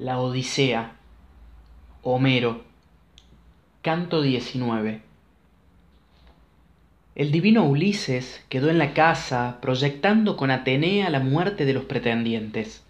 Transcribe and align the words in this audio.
La 0.00 0.20
Odisea. 0.20 0.92
Homero. 2.02 2.62
Canto 3.82 4.22
19. 4.22 5.02
El 7.16 7.32
divino 7.32 7.64
Ulises 7.64 8.44
quedó 8.48 8.70
en 8.70 8.78
la 8.78 8.94
casa 8.94 9.58
proyectando 9.60 10.36
con 10.36 10.52
Atenea 10.52 11.10
la 11.10 11.18
muerte 11.18 11.64
de 11.64 11.72
los 11.72 11.82
pretendientes, 11.82 12.84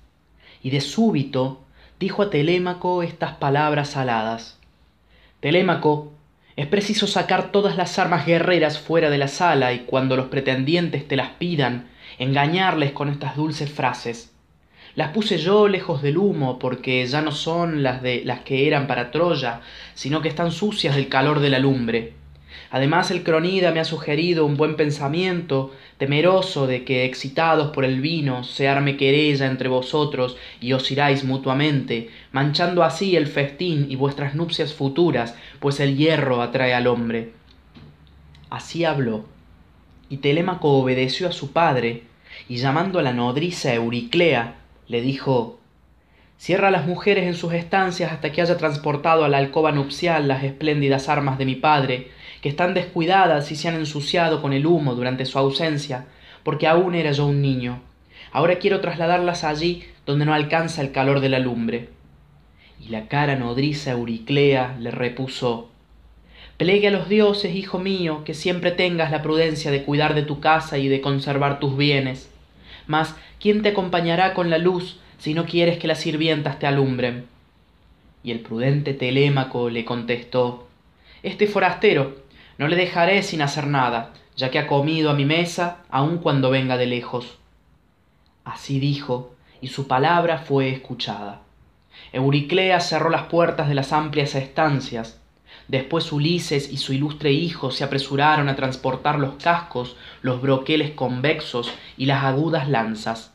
y 0.62 0.68
de 0.68 0.82
súbito 0.82 1.62
dijo 1.98 2.20
a 2.20 2.28
Telémaco 2.28 3.02
estas 3.02 3.32
palabras 3.36 3.96
aladas. 3.96 4.58
Telémaco, 5.40 6.12
es 6.56 6.66
preciso 6.66 7.06
sacar 7.06 7.52
todas 7.52 7.78
las 7.78 7.98
armas 7.98 8.26
guerreras 8.26 8.78
fuera 8.78 9.08
de 9.08 9.16
la 9.16 9.28
sala 9.28 9.72
y 9.72 9.86
cuando 9.86 10.14
los 10.14 10.26
pretendientes 10.26 11.08
te 11.08 11.16
las 11.16 11.30
pidan, 11.30 11.88
engañarles 12.18 12.92
con 12.92 13.08
estas 13.08 13.34
dulces 13.34 13.72
frases. 13.72 14.30
Las 14.98 15.12
puse 15.12 15.38
yo 15.38 15.68
lejos 15.68 16.02
del 16.02 16.18
humo 16.18 16.58
porque 16.58 17.06
ya 17.06 17.22
no 17.22 17.30
son 17.30 17.84
las 17.84 18.02
de 18.02 18.22
las 18.24 18.40
que 18.40 18.66
eran 18.66 18.88
para 18.88 19.12
Troya, 19.12 19.60
sino 19.94 20.20
que 20.22 20.28
están 20.28 20.50
sucias 20.50 20.96
del 20.96 21.08
calor 21.08 21.38
de 21.38 21.50
la 21.50 21.60
lumbre. 21.60 22.14
Además 22.72 23.12
el 23.12 23.22
cronida 23.22 23.70
me 23.70 23.78
ha 23.78 23.84
sugerido 23.84 24.44
un 24.44 24.56
buen 24.56 24.74
pensamiento, 24.74 25.72
temeroso 25.98 26.66
de 26.66 26.82
que 26.82 27.04
excitados 27.04 27.70
por 27.70 27.84
el 27.84 28.00
vino 28.00 28.42
se 28.42 28.66
arme 28.66 28.96
querella 28.96 29.46
entre 29.46 29.68
vosotros 29.68 30.36
y 30.60 30.72
os 30.72 30.90
iráis 30.90 31.22
mutuamente, 31.22 32.10
manchando 32.32 32.82
así 32.82 33.14
el 33.14 33.28
festín 33.28 33.86
y 33.88 33.94
vuestras 33.94 34.34
nupcias 34.34 34.74
futuras, 34.74 35.36
pues 35.60 35.78
el 35.78 35.96
hierro 35.96 36.42
atrae 36.42 36.74
al 36.74 36.88
hombre. 36.88 37.30
Así 38.50 38.84
habló, 38.84 39.26
y 40.10 40.16
Telémaco 40.16 40.72
obedeció 40.72 41.28
a 41.28 41.32
su 41.32 41.52
padre, 41.52 42.02
y 42.48 42.56
llamando 42.56 42.98
a 42.98 43.02
la 43.02 43.12
nodriza 43.12 43.72
Euriclea, 43.72 44.56
le 44.88 45.02
dijo 45.02 45.58
Cierra 46.38 46.68
a 46.68 46.70
las 46.70 46.86
mujeres 46.86 47.26
en 47.26 47.34
sus 47.34 47.52
estancias 47.52 48.12
hasta 48.12 48.32
que 48.32 48.40
haya 48.40 48.56
transportado 48.56 49.24
a 49.24 49.28
la 49.28 49.38
alcoba 49.38 49.72
nupcial 49.72 50.28
las 50.28 50.44
espléndidas 50.44 51.08
armas 51.08 51.36
de 51.36 51.44
mi 51.44 51.56
padre, 51.56 52.08
que 52.40 52.48
están 52.48 52.74
descuidadas 52.74 53.50
y 53.50 53.56
se 53.56 53.68
han 53.68 53.74
ensuciado 53.74 54.40
con 54.40 54.52
el 54.52 54.64
humo 54.64 54.94
durante 54.94 55.26
su 55.26 55.38
ausencia, 55.38 56.06
porque 56.44 56.68
aún 56.68 56.94
era 56.94 57.10
yo 57.10 57.26
un 57.26 57.42
niño. 57.42 57.82
Ahora 58.30 58.58
quiero 58.60 58.80
trasladarlas 58.80 59.44
allí 59.44 59.84
donde 60.06 60.24
no 60.24 60.32
alcanza 60.32 60.80
el 60.80 60.92
calor 60.92 61.20
de 61.20 61.28
la 61.28 61.40
lumbre. 61.40 61.88
Y 62.80 62.90
la 62.90 63.08
cara 63.08 63.34
nodriza 63.34 63.90
Euriclea 63.90 64.76
le 64.78 64.92
repuso 64.92 65.70
Plegue 66.56 66.88
a 66.88 66.90
los 66.90 67.08
dioses, 67.08 67.54
hijo 67.54 67.78
mío, 67.78 68.22
que 68.24 68.34
siempre 68.34 68.70
tengas 68.70 69.10
la 69.10 69.22
prudencia 69.22 69.70
de 69.70 69.82
cuidar 69.84 70.14
de 70.14 70.22
tu 70.22 70.40
casa 70.40 70.78
y 70.78 70.88
de 70.88 71.00
conservar 71.00 71.60
tus 71.60 71.76
bienes. 71.76 72.30
Mas, 72.88 73.14
¿quién 73.38 73.62
te 73.62 73.68
acompañará 73.68 74.34
con 74.34 74.50
la 74.50 74.58
luz 74.58 74.98
si 75.18 75.34
no 75.34 75.44
quieres 75.44 75.78
que 75.78 75.86
las 75.86 76.00
sirvientas 76.00 76.58
te 76.58 76.66
alumbren? 76.66 77.26
Y 78.24 78.32
el 78.32 78.40
prudente 78.40 78.94
Telémaco 78.94 79.70
le 79.70 79.84
contestó 79.84 80.66
Este 81.22 81.46
forastero, 81.46 82.16
no 82.56 82.66
le 82.66 82.76
dejaré 82.76 83.22
sin 83.22 83.42
hacer 83.42 83.66
nada, 83.66 84.14
ya 84.36 84.50
que 84.50 84.58
ha 84.58 84.66
comido 84.66 85.10
a 85.10 85.14
mi 85.14 85.26
mesa, 85.26 85.84
aun 85.90 86.18
cuando 86.18 86.50
venga 86.50 86.76
de 86.78 86.86
lejos. 86.86 87.38
Así 88.44 88.80
dijo, 88.80 89.34
y 89.60 89.68
su 89.68 89.86
palabra 89.86 90.38
fue 90.38 90.70
escuchada. 90.70 91.42
Euriclea 92.12 92.80
cerró 92.80 93.10
las 93.10 93.24
puertas 93.24 93.68
de 93.68 93.74
las 93.74 93.92
amplias 93.92 94.34
estancias. 94.34 95.20
Después 95.68 96.10
Ulises 96.12 96.72
y 96.72 96.78
su 96.78 96.94
ilustre 96.94 97.30
hijo 97.32 97.70
se 97.70 97.84
apresuraron 97.84 98.48
a 98.48 98.56
transportar 98.56 99.18
los 99.18 99.34
cascos, 99.34 99.96
los 100.22 100.40
broqueles 100.40 100.92
convexos 100.92 101.72
y 101.96 102.06
las 102.06 102.24
agudas 102.24 102.68
lanzas. 102.68 103.34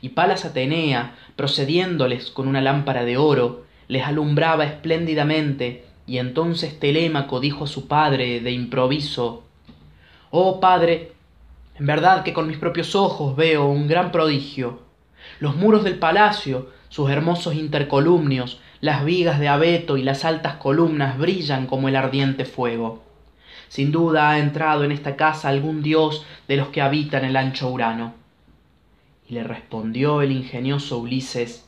Y 0.00 0.10
Palas 0.10 0.44
Atenea, 0.44 1.16
procediéndoles 1.34 2.30
con 2.30 2.46
una 2.46 2.60
lámpara 2.60 3.04
de 3.04 3.16
oro, 3.16 3.64
les 3.88 4.04
alumbraba 4.04 4.64
espléndidamente 4.64 5.84
y 6.06 6.18
entonces 6.18 6.78
Telémaco 6.78 7.40
dijo 7.40 7.64
a 7.64 7.68
su 7.68 7.88
padre 7.88 8.40
de 8.40 8.52
improviso 8.52 9.44
Oh 10.30 10.58
padre, 10.58 11.12
en 11.76 11.86
verdad 11.86 12.24
que 12.24 12.32
con 12.32 12.48
mis 12.48 12.56
propios 12.56 12.96
ojos 12.96 13.36
veo 13.36 13.66
un 13.66 13.86
gran 13.86 14.10
prodigio. 14.10 14.80
Los 15.38 15.54
muros 15.54 15.84
del 15.84 15.98
palacio, 15.98 16.70
sus 16.88 17.08
hermosos 17.08 17.54
intercolumnios, 17.54 18.60
las 18.80 19.04
vigas 19.04 19.38
de 19.40 19.48
abeto 19.48 19.96
y 19.96 20.02
las 20.02 20.24
altas 20.24 20.54
columnas 20.54 21.18
brillan 21.18 21.66
como 21.66 21.88
el 21.88 21.96
ardiente 21.96 22.44
fuego. 22.44 23.02
Sin 23.68 23.92
duda 23.92 24.30
ha 24.30 24.38
entrado 24.38 24.84
en 24.84 24.92
esta 24.92 25.16
casa 25.16 25.48
algún 25.48 25.82
dios 25.82 26.24
de 26.48 26.56
los 26.56 26.68
que 26.68 26.82
habitan 26.82 27.24
el 27.24 27.36
ancho 27.36 27.70
Urano. 27.70 28.14
Y 29.28 29.34
le 29.34 29.42
respondió 29.42 30.22
el 30.22 30.32
ingenioso 30.32 30.98
Ulises 30.98 31.66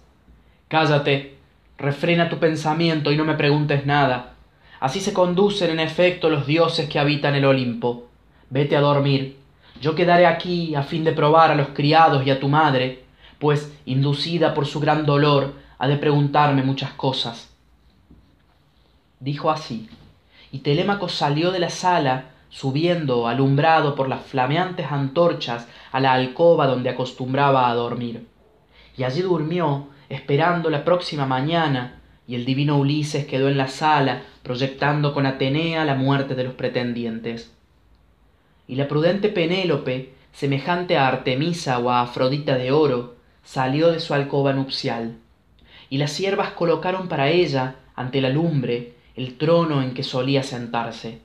Cállate, 0.69 1.37
refrena 1.79 2.29
tu 2.29 2.39
pensamiento 2.39 3.13
y 3.13 3.17
no 3.17 3.25
me 3.25 3.35
preguntes 3.35 3.87
nada. 3.87 4.35
Así 4.81 5.01
se 5.01 5.13
conducen 5.13 5.71
en 5.71 5.81
efecto 5.81 6.29
los 6.29 6.47
dioses 6.47 6.89
que 6.89 6.99
habitan 6.99 7.35
el 7.35 7.45
Olimpo. 7.45 8.09
Vete 8.51 8.77
a 8.77 8.81
dormir. 8.81 9.37
Yo 9.81 9.95
quedaré 9.95 10.27
aquí 10.27 10.75
a 10.75 10.83
fin 10.83 11.05
de 11.05 11.13
probar 11.13 11.51
a 11.51 11.55
los 11.55 11.69
criados 11.69 12.27
y 12.27 12.31
a 12.31 12.41
tu 12.41 12.49
madre, 12.49 13.05
pues, 13.39 13.73
inducida 13.85 14.55
por 14.55 14.67
su 14.67 14.81
gran 14.81 15.07
dolor, 15.07 15.55
ha 15.79 15.89
de 15.89 15.97
preguntarme 15.97 16.63
muchas 16.63 16.93
cosas. 16.93 17.51
Dijo 19.21 19.51
así, 19.51 19.89
y 20.53 20.61
Telémaco 20.61 21.09
salió 21.09 21.51
de 21.51 21.59
la 21.59 21.71
sala, 21.71 22.31
subiendo, 22.49 23.29
alumbrado 23.29 23.95
por 23.95 24.09
las 24.09 24.23
flameantes 24.23 24.91
antorchas, 24.91 25.67
a 25.93 26.01
la 26.01 26.13
alcoba 26.13 26.67
donde 26.67 26.91
acostumbraba 26.91 27.69
a 27.69 27.75
dormir. 27.75 28.27
Y 28.97 29.05
allí 29.05 29.23
durmió, 29.23 29.89
esperando 30.09 30.71
la 30.71 30.85
próxima 30.85 31.27
mañana, 31.27 32.01
y 32.27 32.35
el 32.35 32.45
divino 32.45 32.79
Ulises 32.79 33.27
quedó 33.27 33.49
en 33.49 33.59
la 33.59 33.69
sala, 33.69 34.23
proyectando 34.43 35.13
con 35.13 35.27
Atenea 35.27 35.85
la 35.85 35.95
muerte 35.95 36.35
de 36.35 36.45
los 36.45 36.55
pretendientes. 36.55 37.53
Y 38.67 38.77
la 38.77 38.89
prudente 38.89 39.29
Penélope, 39.29 40.15
semejante 40.33 40.99
a 40.99 41.09
Artemisa 41.09 41.79
o 41.79 41.91
a 41.91 42.03
Afrodita 42.03 42.57
de 42.57 42.73
oro, 42.73 43.17
salió 43.45 43.93
de 43.93 44.01
su 44.01 44.13
alcoba 44.13 44.53
nupcial, 44.53 45.19
y 45.91 45.99
las 45.99 46.13
siervas 46.13 46.51
colocaron 46.51 47.09
para 47.09 47.29
ella, 47.31 47.77
ante 47.95 48.21
la 48.21 48.29
lumbre, 48.29 48.95
el 49.15 49.39
trono 49.39 49.83
en 49.83 49.95
que 49.95 50.03
solía 50.03 50.43
sentarse. 50.43 51.21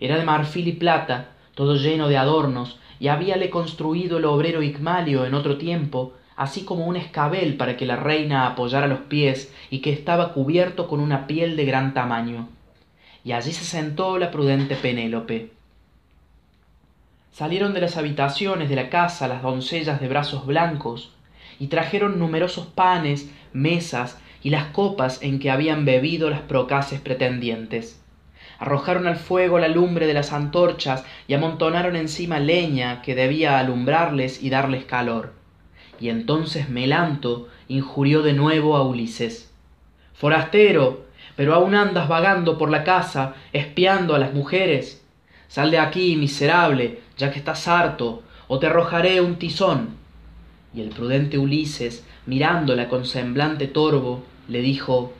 Era 0.00 0.18
de 0.18 0.24
marfil 0.24 0.68
y 0.68 0.72
plata, 0.72 1.30
todo 1.54 1.76
lleno 1.76 2.08
de 2.08 2.16
adornos, 2.16 2.78
y 3.00 3.08
habíale 3.08 3.50
construido 3.50 4.18
el 4.18 4.24
obrero 4.24 4.62
Igmalio 4.62 5.24
en 5.24 5.34
otro 5.34 5.56
tiempo 5.56 6.14
así 6.36 6.64
como 6.64 6.86
un 6.86 6.96
escabel 6.96 7.56
para 7.56 7.76
que 7.76 7.86
la 7.86 7.96
reina 7.96 8.46
apoyara 8.46 8.86
los 8.86 9.00
pies 9.00 9.52
y 9.70 9.80
que 9.80 9.92
estaba 9.92 10.32
cubierto 10.32 10.88
con 10.88 11.00
una 11.00 11.26
piel 11.26 11.56
de 11.56 11.64
gran 11.64 11.94
tamaño. 11.94 12.48
Y 13.24 13.32
allí 13.32 13.52
se 13.52 13.64
sentó 13.64 14.18
la 14.18 14.30
prudente 14.30 14.76
Penélope. 14.76 15.52
Salieron 17.32 17.74
de 17.74 17.80
las 17.80 17.96
habitaciones 17.96 18.68
de 18.68 18.76
la 18.76 18.90
casa 18.90 19.28
las 19.28 19.42
doncellas 19.42 20.00
de 20.00 20.08
brazos 20.08 20.46
blancos, 20.46 21.10
y 21.60 21.68
trajeron 21.68 22.18
numerosos 22.18 22.66
panes, 22.66 23.30
mesas 23.54 24.18
y 24.42 24.50
las 24.50 24.66
copas 24.66 25.22
en 25.22 25.38
que 25.38 25.50
habían 25.50 25.86
bebido 25.86 26.28
las 26.28 26.42
procaces 26.42 27.00
pretendientes. 27.00 28.02
Arrojaron 28.58 29.06
al 29.06 29.16
fuego 29.16 29.58
la 29.58 29.68
lumbre 29.68 30.06
de 30.06 30.14
las 30.14 30.32
antorchas 30.32 31.04
y 31.26 31.34
amontonaron 31.34 31.96
encima 31.96 32.38
leña 32.38 33.00
que 33.00 33.14
debía 33.14 33.58
alumbrarles 33.58 34.42
y 34.42 34.50
darles 34.50 34.84
calor 34.84 35.32
y 36.00 36.08
entonces 36.08 36.68
Melanto 36.68 37.48
injurió 37.68 38.22
de 38.22 38.32
nuevo 38.32 38.76
a 38.76 38.86
Ulises. 38.86 39.52
Forastero, 40.12 41.06
pero 41.36 41.54
aún 41.54 41.74
andas 41.74 42.08
vagando 42.08 42.58
por 42.58 42.70
la 42.70 42.84
casa, 42.84 43.34
espiando 43.52 44.14
a 44.14 44.18
las 44.18 44.34
mujeres. 44.34 45.02
Sal 45.48 45.70
de 45.70 45.78
aquí, 45.78 46.16
miserable, 46.16 47.00
ya 47.16 47.30
que 47.30 47.38
estás 47.38 47.68
harto, 47.68 48.22
o 48.48 48.58
te 48.58 48.66
arrojaré 48.66 49.20
un 49.20 49.36
tizón. 49.36 49.96
Y 50.74 50.80
el 50.80 50.90
prudente 50.90 51.38
Ulises, 51.38 52.04
mirándola 52.26 52.88
con 52.88 53.04
semblante 53.04 53.66
torvo, 53.66 54.24
le 54.48 54.60
dijo 54.60 55.12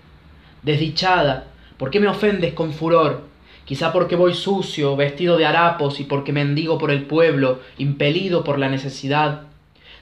Desdichada, 0.62 1.48
¿por 1.76 1.90
qué 1.90 2.00
me 2.00 2.08
ofendes 2.08 2.54
con 2.54 2.72
furor? 2.72 3.24
Quizá 3.64 3.92
porque 3.92 4.16
voy 4.16 4.34
sucio, 4.34 4.96
vestido 4.96 5.36
de 5.36 5.46
harapos, 5.46 6.00
y 6.00 6.04
porque 6.04 6.32
mendigo 6.32 6.78
por 6.78 6.90
el 6.90 7.04
pueblo, 7.04 7.60
impelido 7.78 8.44
por 8.44 8.58
la 8.58 8.68
necesidad. 8.68 9.42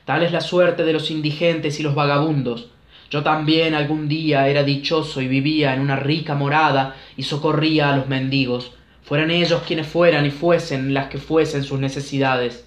Tal 0.04 0.22
es 0.22 0.32
la 0.32 0.40
suerte 0.40 0.84
de 0.84 0.92
los 0.92 1.10
indigentes 1.10 1.78
y 1.78 1.82
los 1.82 1.94
vagabundos. 1.94 2.70
Yo 3.10 3.22
también 3.22 3.74
algún 3.74 4.08
día 4.08 4.48
era 4.48 4.64
dichoso 4.64 5.20
y 5.20 5.28
vivía 5.28 5.74
en 5.74 5.80
una 5.80 5.96
rica 5.96 6.34
morada 6.34 6.96
y 7.16 7.24
socorría 7.24 7.92
a 7.92 7.96
los 7.96 8.08
mendigos, 8.08 8.72
fueran 9.02 9.30
ellos 9.30 9.62
quienes 9.66 9.86
fueran 9.86 10.24
y 10.24 10.30
fuesen 10.30 10.94
las 10.94 11.08
que 11.08 11.18
fuesen 11.18 11.64
sus 11.64 11.78
necesidades. 11.78 12.66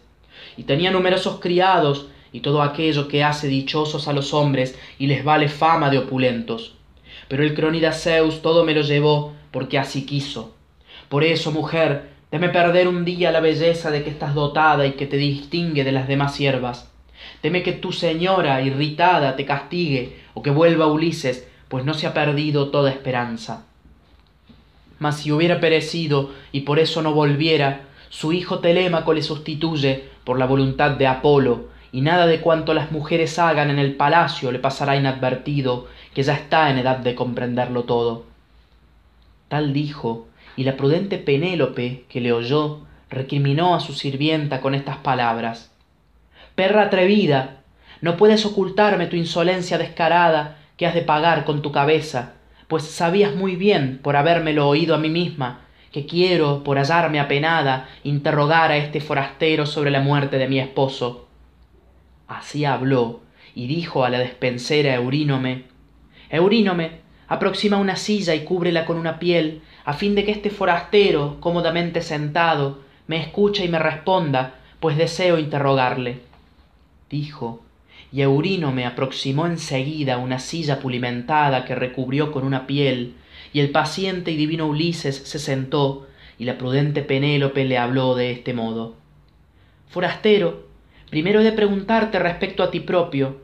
Y 0.57 0.63
tenía 0.63 0.91
numerosos 0.91 1.39
criados 1.39 2.07
y 2.35 2.41
todo 2.41 2.61
aquello 2.61 3.07
que 3.07 3.23
hace 3.23 3.47
dichosos 3.47 4.07
a 4.07 4.13
los 4.13 4.33
hombres 4.33 4.77
y 4.99 5.07
les 5.07 5.23
vale 5.23 5.47
fama 5.47 5.89
de 5.89 5.99
opulentos. 5.99 6.75
Pero 7.27 7.43
el 7.43 7.53
crónida 7.53 7.93
Zeus 7.93 8.41
todo 8.41 8.65
me 8.65 8.73
lo 8.73 8.81
llevó 8.81 9.33
porque 9.51 9.79
así 9.79 10.05
quiso. 10.05 10.53
Por 11.07 11.23
eso, 11.23 11.51
mujer, 11.51 12.09
teme 12.29 12.49
perder 12.49 12.87
un 12.87 13.05
día 13.05 13.31
la 13.31 13.39
belleza 13.39 13.89
de 13.89 14.03
que 14.03 14.09
estás 14.09 14.35
dotada 14.35 14.85
y 14.85 14.91
que 14.93 15.07
te 15.07 15.17
distingue 15.17 15.83
de 15.83 15.91
las 15.93 16.07
demás 16.07 16.35
siervas 16.35 16.89
Teme 17.41 17.63
que 17.63 17.73
tu 17.73 17.91
señora 17.91 18.61
irritada 18.61 19.35
te 19.35 19.45
castigue 19.45 20.17
o 20.33 20.41
que 20.41 20.51
vuelva 20.51 20.87
Ulises 20.87 21.47
pues 21.69 21.85
no 21.85 21.93
se 21.93 22.07
ha 22.07 22.13
perdido 22.13 22.69
toda 22.69 22.91
esperanza. 22.91 23.65
Mas 24.99 25.17
si 25.21 25.31
hubiera 25.31 25.59
perecido 25.59 26.31
y 26.51 26.61
por 26.61 26.79
eso 26.79 27.01
no 27.01 27.13
volviera, 27.13 27.81
su 28.09 28.33
hijo 28.33 28.59
Telémaco 28.59 29.13
le 29.13 29.23
sustituye 29.23 30.05
por 30.23 30.39
la 30.39 30.45
voluntad 30.45 30.91
de 30.91 31.07
Apolo, 31.07 31.69
y 31.95 32.01
nada 32.01 32.27
de 32.27 32.41
cuanto 32.41 32.73
las 32.73 32.91
mujeres 32.91 33.39
hagan 33.39 33.69
en 33.69 33.79
el 33.79 33.95
palacio 33.95 34.51
le 34.51 34.59
pasará 34.59 34.97
inadvertido, 34.97 35.87
que 36.13 36.23
ya 36.23 36.33
está 36.33 36.69
en 36.69 36.77
edad 36.77 36.97
de 36.97 37.15
comprenderlo 37.15 37.85
todo. 37.85 38.25
Tal 39.47 39.71
dijo, 39.71 40.27
y 40.57 40.65
la 40.65 40.75
prudente 40.75 41.17
Penélope, 41.17 42.03
que 42.09 42.19
le 42.19 42.33
oyó, 42.33 42.81
recriminó 43.09 43.75
a 43.75 43.79
su 43.79 43.93
sirvienta 43.93 44.59
con 44.59 44.75
estas 44.75 44.97
palabras 44.97 45.71
Perra 46.53 46.81
atrevida, 46.81 47.61
no 48.01 48.17
puedes 48.17 48.45
ocultarme 48.45 49.07
tu 49.07 49.15
insolencia 49.15 49.77
descarada 49.77 50.57
que 50.75 50.87
has 50.87 50.95
de 50.95 51.01
pagar 51.01 51.45
con 51.45 51.61
tu 51.61 51.71
cabeza, 51.71 52.33
pues 52.67 52.83
sabías 52.83 53.35
muy 53.35 53.55
bien, 53.55 54.01
por 54.03 54.17
habérmelo 54.17 54.67
oído 54.67 54.95
a 54.95 54.97
mí 54.97 55.07
misma, 55.07 55.61
que 55.93 56.05
quiero, 56.05 56.61
por 56.61 56.77
hallarme 56.77 57.21
apenada, 57.21 57.87
interrogar 58.03 58.71
a 58.71 58.75
este 58.75 58.99
forastero 58.99 59.65
sobre 59.65 59.91
la 59.91 60.01
muerte 60.01 60.37
de 60.37 60.49
mi 60.49 60.59
esposo. 60.59 61.24
Así 62.27 62.65
habló, 62.65 63.21
y 63.53 63.67
dijo 63.67 64.03
a 64.03 64.09
la 64.09 64.19
despensera 64.19 64.95
Eurínome 64.95 65.75
Eurínome, 66.29 67.01
aproxima 67.27 67.77
una 67.77 67.95
silla 67.95 68.35
y 68.35 68.43
cúbrela 68.43 68.85
con 68.85 68.97
una 68.97 69.19
piel, 69.19 69.61
a 69.83 69.93
fin 69.93 70.15
de 70.15 70.25
que 70.25 70.31
este 70.31 70.49
forastero, 70.49 71.37
cómodamente 71.39 72.01
sentado, 72.01 72.79
me 73.07 73.21
escuche 73.21 73.63
y 73.63 73.69
me 73.69 73.79
responda, 73.79 74.55
pues 74.79 74.97
deseo 74.97 75.37
interrogarle. 75.37 76.19
Dijo, 77.09 77.61
y 78.11 78.21
Eurino 78.21 78.71
me 78.71 78.85
aproximó 78.85 79.45
enseguida 79.45 80.17
una 80.17 80.39
silla 80.39 80.79
pulimentada 80.79 81.65
que 81.65 81.75
recubrió 81.75 82.31
con 82.31 82.43
una 82.43 82.67
piel, 82.67 83.15
y 83.53 83.59
el 83.59 83.69
paciente 83.69 84.31
y 84.31 84.35
divino 84.35 84.67
Ulises 84.67 85.15
se 85.15 85.39
sentó, 85.39 86.07
y 86.37 86.45
la 86.45 86.57
prudente 86.57 87.01
Penélope 87.01 87.65
le 87.65 87.77
habló 87.77 88.15
de 88.15 88.31
este 88.31 88.53
modo. 88.53 88.95
Forastero, 89.87 90.64
primero 91.09 91.41
he 91.41 91.43
de 91.43 91.51
preguntarte 91.51 92.19
respecto 92.19 92.63
a 92.63 92.71
ti 92.71 92.79
propio. 92.79 93.41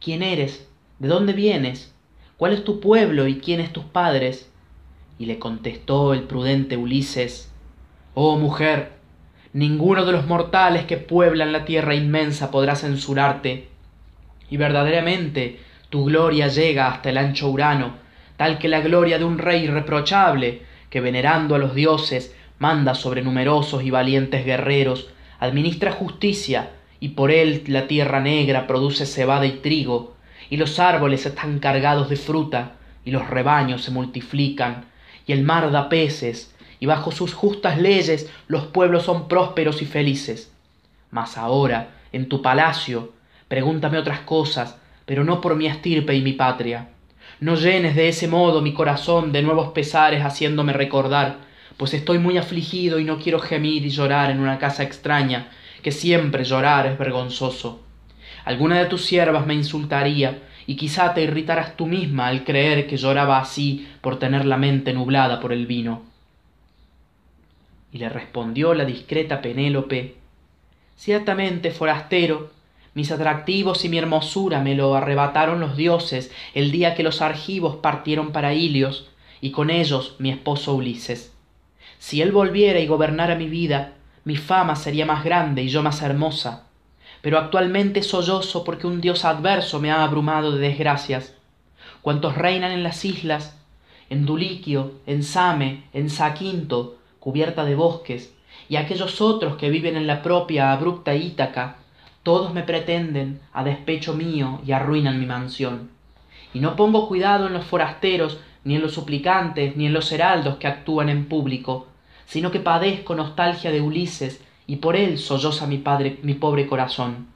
¿Quién 0.00 0.22
eres? 0.22 0.68
¿De 0.98 1.08
dónde 1.08 1.32
vienes? 1.32 1.94
¿Cuál 2.36 2.52
es 2.52 2.64
tu 2.64 2.80
pueblo 2.80 3.26
y 3.26 3.38
quiénes 3.38 3.72
tus 3.72 3.84
padres? 3.84 4.50
Y 5.18 5.26
le 5.26 5.38
contestó 5.38 6.12
el 6.12 6.24
prudente 6.24 6.76
Ulises, 6.76 7.52
Oh 8.14 8.36
mujer, 8.38 8.92
ninguno 9.52 10.04
de 10.04 10.12
los 10.12 10.26
mortales 10.26 10.84
que 10.84 10.96
pueblan 10.96 11.52
la 11.52 11.64
tierra 11.64 11.94
inmensa 11.94 12.50
podrá 12.50 12.76
censurarte 12.76 13.68
y 14.50 14.56
verdaderamente 14.56 15.60
tu 15.90 16.04
gloria 16.04 16.48
llega 16.48 16.88
hasta 16.88 17.10
el 17.10 17.18
ancho 17.18 17.50
Urano, 17.50 17.94
tal 18.36 18.58
que 18.58 18.68
la 18.68 18.80
gloria 18.80 19.18
de 19.18 19.24
un 19.24 19.38
rey 19.38 19.64
irreprochable, 19.64 20.62
que 20.90 21.00
venerando 21.00 21.54
a 21.54 21.58
los 21.58 21.74
dioses, 21.74 22.34
manda 22.58 22.94
sobre 22.94 23.22
numerosos 23.22 23.82
y 23.82 23.90
valientes 23.90 24.44
guerreros, 24.44 25.08
administra 25.40 25.92
justicia, 25.92 26.70
y 27.04 27.08
por 27.10 27.30
él 27.30 27.64
la 27.66 27.86
tierra 27.86 28.20
negra 28.20 28.66
produce 28.66 29.04
cebada 29.04 29.44
y 29.46 29.58
trigo, 29.58 30.16
y 30.48 30.56
los 30.56 30.78
árboles 30.78 31.26
están 31.26 31.58
cargados 31.58 32.08
de 32.08 32.16
fruta, 32.16 32.72
y 33.04 33.10
los 33.10 33.28
rebaños 33.28 33.82
se 33.82 33.90
multiplican, 33.90 34.86
y 35.26 35.32
el 35.32 35.42
mar 35.42 35.70
da 35.70 35.88
peces, 35.88 36.54
y 36.80 36.86
bajo 36.86 37.12
sus 37.12 37.34
justas 37.34 37.78
leyes 37.78 38.30
los 38.46 38.64
pueblos 38.66 39.02
son 39.02 39.28
prósperos 39.28 39.82
y 39.82 39.86
felices. 39.86 40.50
Mas 41.10 41.36
ahora, 41.36 41.90
en 42.12 42.28
tu 42.28 42.40
palacio, 42.40 43.12
Pregúntame 43.48 43.98
otras 43.98 44.20
cosas, 44.20 44.78
pero 45.04 45.22
no 45.22 45.40
por 45.40 45.54
mi 45.54 45.66
estirpe 45.66 46.14
y 46.14 46.22
mi 46.22 46.32
patria. 46.32 46.88
No 47.40 47.56
llenes 47.56 47.94
de 47.94 48.08
ese 48.08 48.26
modo 48.26 48.62
mi 48.62 48.72
corazón 48.72 49.32
de 49.32 49.42
nuevos 49.42 49.68
pesares 49.68 50.24
haciéndome 50.24 50.72
recordar, 50.72 51.36
pues 51.76 51.92
estoy 51.92 52.18
muy 52.18 52.38
afligido 52.38 52.98
y 52.98 53.04
no 53.04 53.18
quiero 53.18 53.38
gemir 53.38 53.84
y 53.84 53.90
llorar 53.90 54.30
en 54.30 54.40
una 54.40 54.58
casa 54.58 54.82
extraña, 54.82 55.50
que 55.84 55.92
siempre 55.92 56.44
llorar 56.44 56.86
es 56.86 56.98
vergonzoso. 56.98 57.82
Alguna 58.46 58.78
de 58.78 58.86
tus 58.86 59.04
siervas 59.04 59.46
me 59.46 59.54
insultaría, 59.54 60.42
y 60.66 60.76
quizá 60.76 61.12
te 61.12 61.22
irritaras 61.22 61.76
tú 61.76 61.86
misma 61.86 62.28
al 62.28 62.42
creer 62.42 62.86
que 62.86 62.96
lloraba 62.96 63.38
así 63.38 63.86
por 64.00 64.18
tener 64.18 64.46
la 64.46 64.56
mente 64.56 64.94
nublada 64.94 65.40
por 65.40 65.52
el 65.52 65.66
vino. 65.66 66.02
Y 67.92 67.98
le 67.98 68.08
respondió 68.08 68.72
la 68.72 68.86
discreta 68.86 69.42
Penélope 69.42 70.16
Ciertamente, 70.96 71.70
forastero, 71.70 72.50
mis 72.94 73.12
atractivos 73.12 73.84
y 73.84 73.90
mi 73.90 73.98
hermosura 73.98 74.60
me 74.60 74.74
lo 74.74 74.94
arrebataron 74.94 75.60
los 75.60 75.76
dioses 75.76 76.32
el 76.54 76.70
día 76.70 76.94
que 76.94 77.02
los 77.02 77.20
argivos 77.20 77.76
partieron 77.76 78.32
para 78.32 78.54
Ilios, 78.54 79.10
y 79.42 79.50
con 79.50 79.68
ellos 79.68 80.16
mi 80.18 80.30
esposo 80.30 80.74
Ulises. 80.74 81.34
Si 81.98 82.22
él 82.22 82.32
volviera 82.32 82.80
y 82.80 82.86
gobernara 82.86 83.34
mi 83.34 83.48
vida, 83.48 83.92
mi 84.24 84.36
fama 84.36 84.74
sería 84.74 85.06
más 85.06 85.22
grande 85.24 85.62
y 85.62 85.68
yo 85.68 85.82
más 85.82 86.00
hermosa. 86.02 86.64
Pero 87.20 87.38
actualmente 87.38 88.02
sollozo 88.02 88.64
porque 88.64 88.86
un 88.86 89.00
dios 89.00 89.24
adverso 89.24 89.80
me 89.80 89.90
ha 89.90 90.02
abrumado 90.02 90.52
de 90.52 90.60
desgracias. 90.60 91.34
Cuantos 92.02 92.36
reinan 92.36 92.72
en 92.72 92.82
las 92.82 93.04
islas, 93.04 93.58
en 94.10 94.26
Duliquio, 94.26 94.92
en 95.06 95.22
Same, 95.22 95.84
en 95.92 96.10
Saquinto, 96.10 96.96
cubierta 97.20 97.64
de 97.64 97.74
bosques, 97.74 98.34
y 98.68 98.76
aquellos 98.76 99.20
otros 99.20 99.56
que 99.56 99.70
viven 99.70 99.96
en 99.96 100.06
la 100.06 100.22
propia 100.22 100.72
abrupta 100.72 101.14
Ítaca, 101.14 101.76
todos 102.22 102.54
me 102.54 102.62
pretenden 102.62 103.40
a 103.52 103.64
despecho 103.64 104.14
mío 104.14 104.60
y 104.66 104.72
arruinan 104.72 105.20
mi 105.20 105.26
mansión. 105.26 105.90
Y 106.54 106.60
no 106.60 106.76
pongo 106.76 107.08
cuidado 107.08 107.46
en 107.46 107.52
los 107.52 107.64
forasteros, 107.64 108.38
ni 108.64 108.76
en 108.76 108.82
los 108.82 108.92
suplicantes, 108.92 109.76
ni 109.76 109.86
en 109.86 109.92
los 109.92 110.10
heraldos 110.10 110.56
que 110.56 110.66
actúan 110.66 111.10
en 111.10 111.26
público, 111.26 111.88
sino 112.26 112.50
que 112.50 112.60
padezco 112.60 113.14
nostalgia 113.14 113.70
de 113.70 113.80
Ulises, 113.80 114.40
y 114.66 114.76
por 114.76 114.96
él 114.96 115.18
solloza 115.18 115.66
mi 115.66 115.78
padre, 115.78 116.18
mi 116.22 116.34
pobre 116.34 116.66
corazón. 116.66 117.26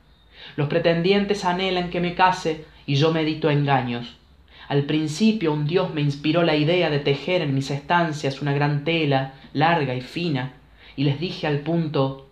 Los 0.56 0.68
pretendientes 0.68 1.44
anhelan 1.44 1.90
que 1.90 2.00
me 2.00 2.14
case, 2.14 2.64
y 2.86 2.94
yo 2.94 3.12
medito 3.12 3.50
engaños. 3.50 4.16
Al 4.68 4.84
principio 4.84 5.52
un 5.52 5.66
dios 5.66 5.94
me 5.94 6.00
inspiró 6.00 6.42
la 6.42 6.56
idea 6.56 6.90
de 6.90 6.98
tejer 6.98 7.42
en 7.42 7.54
mis 7.54 7.70
estancias 7.70 8.42
una 8.42 8.52
gran 8.52 8.84
tela, 8.84 9.34
larga 9.52 9.94
y 9.94 10.00
fina, 10.00 10.52
y 10.96 11.04
les 11.04 11.20
dije 11.20 11.46
al 11.46 11.60
punto 11.60 12.26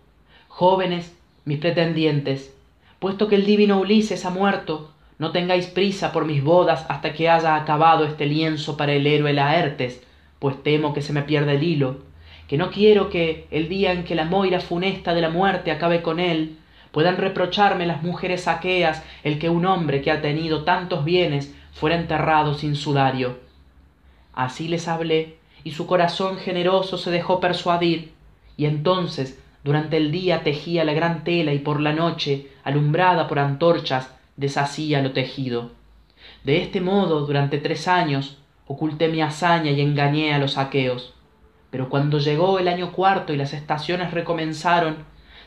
Jóvenes, 0.47 1.15
mis 1.45 1.59
pretendientes, 1.59 2.53
puesto 2.99 3.27
que 3.27 3.35
el 3.35 3.45
divino 3.45 3.79
Ulises 3.79 4.25
ha 4.25 4.29
muerto, 4.29 4.91
no 5.19 5.31
tengáis 5.31 5.67
prisa 5.67 6.11
por 6.11 6.25
mis 6.25 6.43
bodas 6.43 6.85
hasta 6.89 7.13
que 7.13 7.29
haya 7.29 7.55
acabado 7.55 8.05
este 8.05 8.25
lienzo 8.25 8.77
para 8.77 8.93
el 8.93 9.07
héroe 9.07 9.33
Laertes, 9.33 10.03
pues 10.39 10.61
temo 10.61 10.93
que 10.93 11.01
se 11.01 11.13
me 11.13 11.23
pierda 11.23 11.53
el 11.53 11.63
hilo, 11.63 12.06
que 12.47 12.57
no 12.57 12.71
quiero 12.71 13.09
que, 13.09 13.47
el 13.51 13.67
día 13.69 13.91
en 13.91 14.03
que 14.03 14.15
la 14.15 14.25
moira 14.25 14.59
funesta 14.59 15.13
de 15.13 15.21
la 15.21 15.29
muerte 15.29 15.71
acabe 15.71 16.01
con 16.01 16.19
él, 16.19 16.57
puedan 16.91 17.17
reprocharme 17.17 17.85
las 17.85 18.01
mujeres 18.01 18.47
aqueas 18.47 19.03
el 19.23 19.37
que 19.37 19.49
un 19.49 19.65
hombre 19.65 20.01
que 20.01 20.11
ha 20.11 20.21
tenido 20.21 20.63
tantos 20.63 21.03
bienes 21.03 21.53
fuera 21.73 21.95
enterrado 21.95 22.53
sin 22.53 22.75
sudario. 22.75 23.37
Así 24.33 24.67
les 24.67 24.87
hablé, 24.87 25.37
y 25.63 25.71
su 25.71 25.85
corazón 25.85 26.37
generoso 26.37 26.97
se 26.97 27.11
dejó 27.11 27.39
persuadir, 27.39 28.13
y 28.55 28.65
entonces 28.65 29.39
durante 29.63 29.97
el 29.97 30.11
día 30.11 30.43
tejía 30.43 30.85
la 30.85 30.93
gran 30.93 31.25
tela 31.25 31.53
y 31.53 31.59
por 31.59 31.81
la 31.81 31.91
noche, 31.91 32.47
alumbrada 32.63 33.27
por 33.27 33.37
antorchas, 33.37 34.09
deshacía 34.37 35.01
lo 35.01 35.11
tejido. 35.11 35.71
De 36.45 36.61
este 36.61 36.79
modo, 36.79 37.25
durante 37.25 37.57
tres 37.57 37.89
años, 37.89 38.37
oculté 38.65 39.09
mi 39.09 39.21
hazaña 39.21 39.71
y 39.71 39.81
engañé 39.81 40.33
a 40.33 40.39
los 40.39 40.57
aqueos. 40.57 41.13
Pero 41.69 41.89
cuando 41.89 42.19
llegó 42.19 42.59
el 42.59 42.67
año 42.67 42.91
cuarto 42.91 43.33
y 43.33 43.37
las 43.37 43.53
estaciones 43.53 44.11
recomenzaron, 44.11 44.97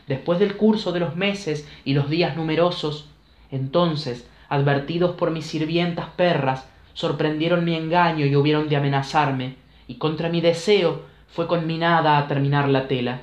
después 0.07 0.39
del 0.39 0.55
curso 0.55 0.91
de 0.91 0.99
los 0.99 1.15
meses 1.15 1.67
y 1.83 1.93
los 1.93 2.09
días 2.09 2.35
numerosos, 2.35 3.09
entonces, 3.49 4.27
advertidos 4.49 5.15
por 5.15 5.31
mis 5.31 5.45
sirvientas 5.45 6.07
perras, 6.15 6.67
sorprendieron 6.93 7.65
mi 7.65 7.75
engaño 7.75 8.25
y 8.25 8.35
hubieron 8.35 8.69
de 8.69 8.75
amenazarme, 8.75 9.55
y 9.87 9.95
contra 9.95 10.29
mi 10.29 10.41
deseo 10.41 11.03
fue 11.27 11.47
conminada 11.47 12.17
a 12.17 12.27
terminar 12.27 12.67
la 12.69 12.87
tela. 12.87 13.21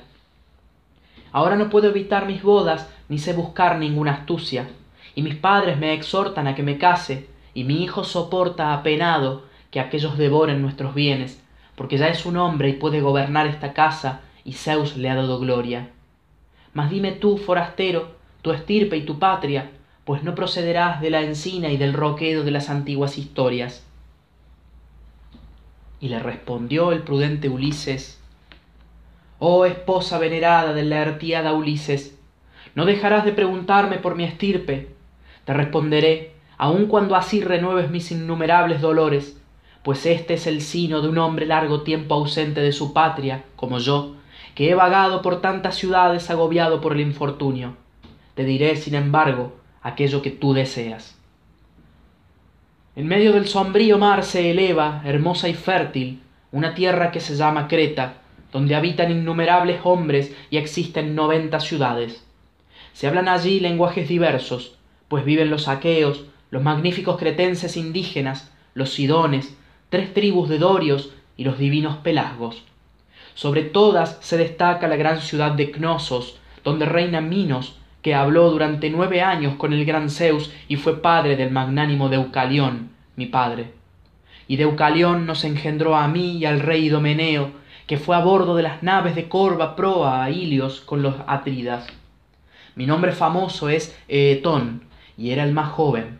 Ahora 1.31 1.55
no 1.55 1.69
puedo 1.69 1.89
evitar 1.89 2.25
mis 2.25 2.41
bodas, 2.41 2.89
ni 3.07 3.19
sé 3.19 3.33
buscar 3.33 3.77
ninguna 3.77 4.13
astucia. 4.13 4.67
Y 5.15 5.21
mis 5.21 5.35
padres 5.35 5.77
me 5.77 5.93
exhortan 5.93 6.47
a 6.47 6.55
que 6.55 6.63
me 6.63 6.77
case, 6.77 7.27
y 7.53 7.63
mi 7.63 7.83
hijo 7.83 8.03
soporta 8.03 8.73
apenado 8.73 9.43
que 9.71 9.79
aquellos 9.79 10.17
devoren 10.17 10.61
nuestros 10.61 10.95
bienes, 10.95 11.43
porque 11.79 11.97
ya 11.97 12.09
es 12.09 12.25
un 12.25 12.35
hombre 12.35 12.67
y 12.67 12.73
puede 12.73 12.99
gobernar 12.99 13.47
esta 13.47 13.71
casa, 13.71 14.19
y 14.43 14.51
Zeus 14.51 14.97
le 14.97 15.09
ha 15.09 15.15
dado 15.15 15.39
gloria. 15.39 15.87
Mas 16.73 16.89
dime 16.89 17.13
tú, 17.13 17.37
forastero, 17.37 18.15
tu 18.41 18.51
estirpe 18.51 18.97
y 18.97 19.05
tu 19.05 19.17
patria, 19.17 19.71
pues 20.03 20.21
no 20.21 20.35
procederás 20.35 20.99
de 20.99 21.09
la 21.09 21.21
encina 21.21 21.69
y 21.69 21.77
del 21.77 21.93
roquedo 21.93 22.43
de 22.43 22.51
las 22.51 22.69
antiguas 22.69 23.17
historias. 23.17 23.87
Y 26.01 26.09
le 26.09 26.19
respondió 26.19 26.91
el 26.91 27.03
prudente 27.03 27.47
Ulises, 27.47 28.21
Oh 29.39 29.63
esposa 29.63 30.19
venerada 30.19 30.73
de 30.73 30.83
la 30.83 31.01
artiada 31.01 31.53
Ulises, 31.53 32.19
no 32.75 32.83
dejarás 32.83 33.23
de 33.23 33.31
preguntarme 33.31 33.99
por 33.99 34.15
mi 34.15 34.25
estirpe. 34.25 34.89
Te 35.45 35.53
responderé, 35.53 36.33
aun 36.57 36.87
cuando 36.87 37.15
así 37.15 37.39
renueves 37.39 37.89
mis 37.89 38.11
innumerables 38.11 38.81
dolores, 38.81 39.38
pues 39.83 40.05
este 40.05 40.35
es 40.35 40.47
el 40.47 40.61
sino 40.61 41.01
de 41.01 41.09
un 41.09 41.17
hombre 41.17 41.45
largo 41.45 41.81
tiempo 41.81 42.15
ausente 42.15 42.61
de 42.61 42.71
su 42.71 42.93
patria, 42.93 43.45
como 43.55 43.79
yo, 43.79 44.15
que 44.55 44.69
he 44.69 44.75
vagado 44.75 45.21
por 45.21 45.41
tantas 45.41 45.75
ciudades 45.75 46.29
agobiado 46.29 46.81
por 46.81 46.93
el 46.93 47.01
infortunio. 47.01 47.75
Te 48.35 48.43
diré, 48.43 48.75
sin 48.75 48.95
embargo, 48.95 49.53
aquello 49.81 50.21
que 50.21 50.31
tú 50.31 50.53
deseas. 50.53 51.17
En 52.95 53.07
medio 53.07 53.31
del 53.31 53.47
sombrío 53.47 53.97
mar 53.97 54.23
se 54.23 54.51
eleva, 54.51 55.01
hermosa 55.05 55.47
y 55.47 55.53
fértil, 55.53 56.21
una 56.51 56.73
tierra 56.73 57.11
que 57.11 57.19
se 57.19 57.35
llama 57.35 57.67
Creta, 57.67 58.15
donde 58.51 58.75
habitan 58.75 59.11
innumerables 59.11 59.79
hombres 59.83 60.35
y 60.49 60.57
existen 60.57 61.15
noventa 61.15 61.59
ciudades. 61.59 62.25
Se 62.93 63.07
hablan 63.07 63.29
allí 63.29 63.59
lenguajes 63.59 64.09
diversos, 64.09 64.75
pues 65.07 65.23
viven 65.23 65.49
los 65.49 65.67
aqueos, 65.67 66.25
los 66.51 66.63
magníficos 66.63 67.17
cretenses 67.17 67.77
indígenas, 67.77 68.51
los 68.73 68.91
sidones, 68.91 69.55
tres 69.89 70.13
tribus 70.13 70.49
de 70.49 70.59
dorios 70.59 71.11
y 71.37 71.43
los 71.43 71.57
divinos 71.57 71.97
pelasgos. 71.97 72.63
Sobre 73.33 73.63
todas 73.63 74.17
se 74.21 74.37
destaca 74.37 74.87
la 74.87 74.95
gran 74.95 75.21
ciudad 75.21 75.51
de 75.51 75.71
Cnosos, 75.71 76.39
donde 76.63 76.85
reina 76.85 77.21
Minos, 77.21 77.79
que 78.01 78.15
habló 78.15 78.49
durante 78.49 78.89
nueve 78.89 79.21
años 79.21 79.55
con 79.55 79.73
el 79.73 79.85
gran 79.85 80.09
Zeus 80.09 80.51
y 80.67 80.77
fue 80.77 81.01
padre 81.01 81.35
del 81.35 81.51
magnánimo 81.51 82.09
Deucalión, 82.09 82.89
mi 83.15 83.25
padre. 83.25 83.73
Y 84.47 84.55
Deucalión 84.55 85.25
nos 85.25 85.43
engendró 85.43 85.95
a 85.95 86.07
mí 86.07 86.37
y 86.37 86.45
al 86.45 86.59
rey 86.59 86.85
Idomeneo, 86.85 87.51
que 87.87 87.97
fue 87.97 88.15
a 88.15 88.19
bordo 88.19 88.55
de 88.55 88.63
las 88.63 88.83
naves 88.83 89.15
de 89.15 89.27
Corva 89.27 89.75
proa 89.75 90.23
a 90.23 90.29
Ilios 90.29 90.81
con 90.81 91.01
los 91.01 91.15
Atridas. 91.27 91.87
Mi 92.75 92.85
nombre 92.85 93.11
famoso 93.11 93.69
es 93.69 93.97
Eetón, 94.07 94.83
y 95.17 95.31
era 95.31 95.43
el 95.43 95.53
más 95.53 95.69
joven. 95.69 96.19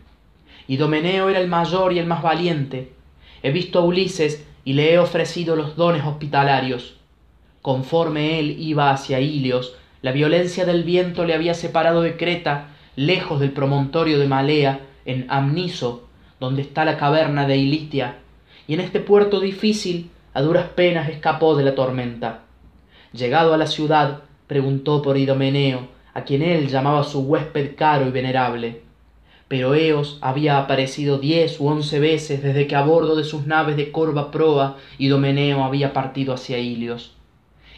Idomeneo 0.68 1.28
era 1.28 1.40
el 1.40 1.48
mayor 1.48 1.92
y 1.92 1.98
el 1.98 2.06
más 2.06 2.22
valiente. 2.22 2.92
He 3.42 3.50
visto 3.50 3.78
a 3.78 3.84
Ulises 3.84 4.44
y 4.64 4.74
le 4.74 4.92
he 4.92 4.98
ofrecido 4.98 5.56
los 5.56 5.76
dones 5.76 6.04
hospitalarios. 6.04 6.96
Conforme 7.62 8.38
él 8.38 8.56
iba 8.58 8.90
hacia 8.90 9.20
Ilios, 9.20 9.74
la 10.02 10.12
violencia 10.12 10.64
del 10.64 10.84
viento 10.84 11.24
le 11.24 11.34
había 11.34 11.54
separado 11.54 12.02
de 12.02 12.16
Creta, 12.16 12.68
lejos 12.96 13.40
del 13.40 13.52
promontorio 13.52 14.18
de 14.18 14.26
Malea, 14.26 14.80
en 15.04 15.26
Amniso, 15.28 16.08
donde 16.38 16.62
está 16.62 16.84
la 16.84 16.96
caverna 16.96 17.46
de 17.46 17.56
Ilitia, 17.56 18.16
y 18.66 18.74
en 18.74 18.80
este 18.80 19.00
puerto 19.00 19.40
difícil 19.40 20.10
a 20.32 20.42
duras 20.42 20.66
penas 20.74 21.08
escapó 21.08 21.56
de 21.56 21.64
la 21.64 21.74
tormenta. 21.74 22.42
Llegado 23.12 23.52
a 23.52 23.58
la 23.58 23.66
ciudad, 23.66 24.22
preguntó 24.46 25.02
por 25.02 25.18
Idomeneo, 25.18 25.88
a 26.14 26.24
quien 26.24 26.42
él 26.42 26.68
llamaba 26.68 27.04
su 27.04 27.20
huésped 27.20 27.74
caro 27.76 28.06
y 28.06 28.10
venerable. 28.10 28.82
Pero 29.50 29.74
Eos 29.74 30.18
había 30.20 30.58
aparecido 30.58 31.18
diez 31.18 31.58
u 31.58 31.66
once 31.66 31.98
veces 31.98 32.40
desde 32.40 32.68
que 32.68 32.76
a 32.76 32.82
bordo 32.82 33.16
de 33.16 33.24
sus 33.24 33.48
naves 33.48 33.74
de 33.74 33.90
corva 33.90 34.30
proa 34.30 34.76
Idomeneo 34.96 35.64
había 35.64 35.92
partido 35.92 36.32
hacia 36.32 36.58
Ilios. 36.58 37.16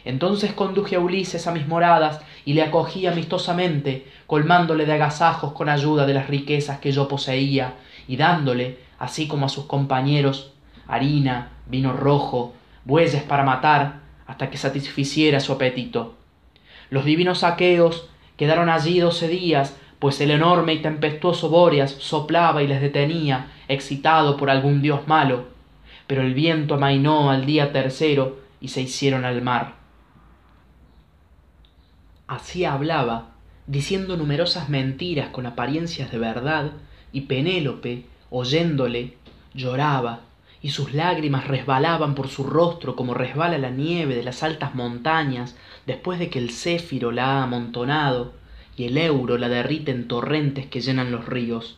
Entonces 0.05 0.53
conduje 0.53 0.97
a 0.97 0.99
Ulises 0.99 1.47
a 1.47 1.51
mis 1.51 1.67
moradas 1.67 2.21
y 2.45 2.53
le 2.53 2.61
acogí 2.61 3.07
amistosamente, 3.07 4.05
colmándole 4.27 4.85
de 4.85 4.93
agasajos 4.93 5.53
con 5.53 5.67
ayuda 5.67 6.05
de 6.05 6.13
las 6.13 6.27
riquezas 6.27 6.77
que 6.77 6.91
yo 6.91 7.07
poseía, 7.07 7.73
y 8.07 8.17
dándole, 8.17 8.77
así 8.99 9.27
como 9.27 9.47
a 9.47 9.49
sus 9.49 9.65
compañeros, 9.65 10.53
harina, 10.87 11.53
vino 11.65 11.91
rojo, 11.93 12.53
bueyes 12.85 13.23
para 13.23 13.43
matar, 13.43 14.01
hasta 14.27 14.51
que 14.51 14.59
satisficiera 14.59 15.39
su 15.39 15.53
apetito. 15.53 16.13
Los 16.91 17.03
divinos 17.03 17.43
aqueos 17.43 18.09
quedaron 18.37 18.69
allí 18.69 18.99
doce 18.99 19.27
días, 19.27 19.75
pues 20.03 20.19
el 20.19 20.31
enorme 20.31 20.73
y 20.73 20.81
tempestuoso 20.81 21.47
Bóreas 21.47 21.91
soplaba 21.91 22.61
y 22.61 22.67
les 22.67 22.81
detenía, 22.81 23.53
excitado 23.69 24.35
por 24.35 24.49
algún 24.49 24.81
dios 24.81 25.07
malo. 25.07 25.45
Pero 26.07 26.23
el 26.23 26.33
viento 26.33 26.73
amainó 26.73 27.31
al 27.31 27.45
día 27.45 27.71
tercero 27.71 28.41
y 28.59 28.67
se 28.67 28.81
hicieron 28.81 29.23
al 29.23 29.41
mar. 29.41 29.75
Así 32.27 32.65
hablaba, 32.65 33.29
diciendo 33.65 34.17
numerosas 34.17 34.67
mentiras 34.67 35.29
con 35.29 35.45
apariencias 35.45 36.11
de 36.11 36.17
verdad, 36.17 36.71
y 37.13 37.21
Penélope, 37.21 38.03
oyéndole, 38.29 39.13
lloraba, 39.53 40.19
y 40.61 40.71
sus 40.71 40.93
lágrimas 40.93 41.47
resbalaban 41.47 42.13
por 42.13 42.27
su 42.27 42.43
rostro 42.43 42.97
como 42.97 43.13
resbala 43.13 43.57
la 43.57 43.69
nieve 43.69 44.17
de 44.17 44.23
las 44.23 44.43
altas 44.43 44.75
montañas 44.75 45.55
después 45.85 46.19
de 46.19 46.29
que 46.29 46.39
el 46.39 46.51
céfiro 46.51 47.13
la 47.13 47.37
ha 47.39 47.43
amontonado 47.43 48.42
y 48.75 48.85
el 48.85 48.97
euro 48.97 49.37
la 49.37 49.49
derrite 49.49 49.91
en 49.91 50.07
torrentes 50.07 50.65
que 50.67 50.81
llenan 50.81 51.11
los 51.11 51.25
ríos. 51.25 51.77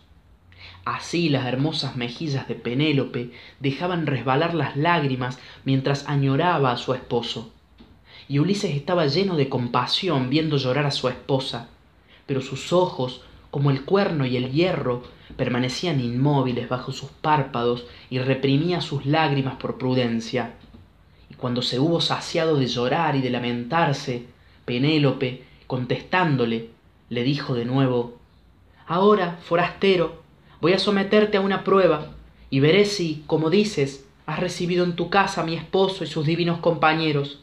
Así 0.86 1.30
las 1.30 1.46
hermosas 1.48 1.96
mejillas 1.96 2.48
de 2.48 2.56
Penélope 2.56 3.32
dejaban 3.60 4.06
resbalar 4.06 4.54
las 4.54 4.78
lágrimas 4.78 5.40
mientras 5.64 6.08
añoraba 6.08 6.72
a 6.72 6.78
su 6.78 6.94
esposo. 6.94 7.52
Y 8.28 8.40
Ulises 8.40 8.76
estaba 8.76 9.08
lleno 9.08 9.36
de 9.36 9.50
compasión 9.50 10.30
viendo 10.30 10.58
llorar 10.58 10.86
a 10.86 10.92
su 10.92 11.10
esposa, 11.10 11.70
pero 12.26 12.42
sus 12.42 12.72
ojos, 12.72 13.22
como 13.52 13.72
el 13.72 13.84
cuerno 13.84 14.26
y 14.26 14.38
el 14.38 14.52
hierro, 14.52 15.04
permanecían 15.38 16.00
inmóviles 16.00 16.70
bajo 16.70 16.92
sus 16.92 17.10
párpados 17.10 17.86
y 18.10 18.20
reprimía 18.20 18.82
sus 18.82 19.06
lágrimas 19.06 19.56
por 19.56 19.78
prudencia. 19.78 20.54
Y 21.30 21.34
cuando 21.34 21.62
se 21.62 21.80
hubo 21.80 22.00
saciado 22.00 22.58
de 22.58 22.68
llorar 22.68 23.16
y 23.16 23.22
de 23.22 23.30
lamentarse, 23.32 24.26
Penélope, 24.66 25.44
contestándole, 25.68 26.75
le 27.10 27.24
dijo 27.24 27.54
de 27.54 27.66
nuevo 27.66 28.20
Ahora, 28.88 29.40
forastero, 29.42 30.22
voy 30.62 30.74
a 30.74 30.80
someterte 30.80 31.38
a 31.38 31.42
una 31.42 31.64
prueba, 31.64 32.14
y 32.50 32.60
veré 32.60 32.86
si, 32.86 33.24
como 33.28 33.50
dices, 33.50 34.06
has 34.26 34.40
recibido 34.40 34.84
en 34.86 34.96
tu 34.96 35.10
casa 35.10 35.42
a 35.42 35.46
mi 35.46 35.56
esposo 35.56 36.04
y 36.04 36.08
sus 36.08 36.26
divinos 36.26 36.60
compañeros. 36.60 37.42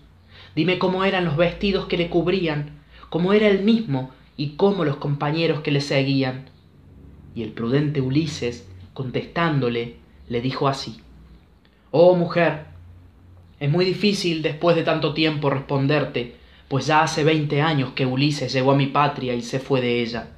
Dime 0.54 0.78
cómo 0.78 1.04
eran 1.04 1.25
los 1.25 1.37
vestidos 1.37 1.87
que 1.87 1.97
le 1.97 2.11
cubrían, 2.11 2.81
cómo 3.09 3.33
era 3.33 3.49
él 3.49 3.62
mismo 3.62 4.11
y 4.37 4.50
cómo 4.50 4.85
los 4.85 4.97
compañeros 4.97 5.61
que 5.61 5.71
le 5.71 5.81
seguían. 5.81 6.50
Y 7.35 7.42
el 7.42 7.52
prudente 7.52 8.00
Ulises, 8.00 8.69
contestándole, 8.95 9.97
le 10.28 10.40
dijo 10.40 10.69
así 10.69 11.00
Oh 11.90 12.14
mujer, 12.14 12.66
es 13.61 13.71
muy 13.71 13.85
difícil 13.85 14.42
después 14.42 14.76
de 14.76 14.83
tanto 14.83 15.12
tiempo 15.14 15.50
responderte, 15.50 16.37
pues 16.73 16.87
ya 16.87 17.02
hace 17.02 17.23
veinte 17.23 17.61
años 17.61 17.91
que 17.95 18.07
Ulises 18.07 18.50
llegó 18.50 18.73
a 18.73 18.76
mi 18.76 18.87
patria 18.87 19.35
y 19.35 19.43
se 19.43 19.59
fue 19.59 19.83
de 19.83 20.00
ella. 20.00 20.29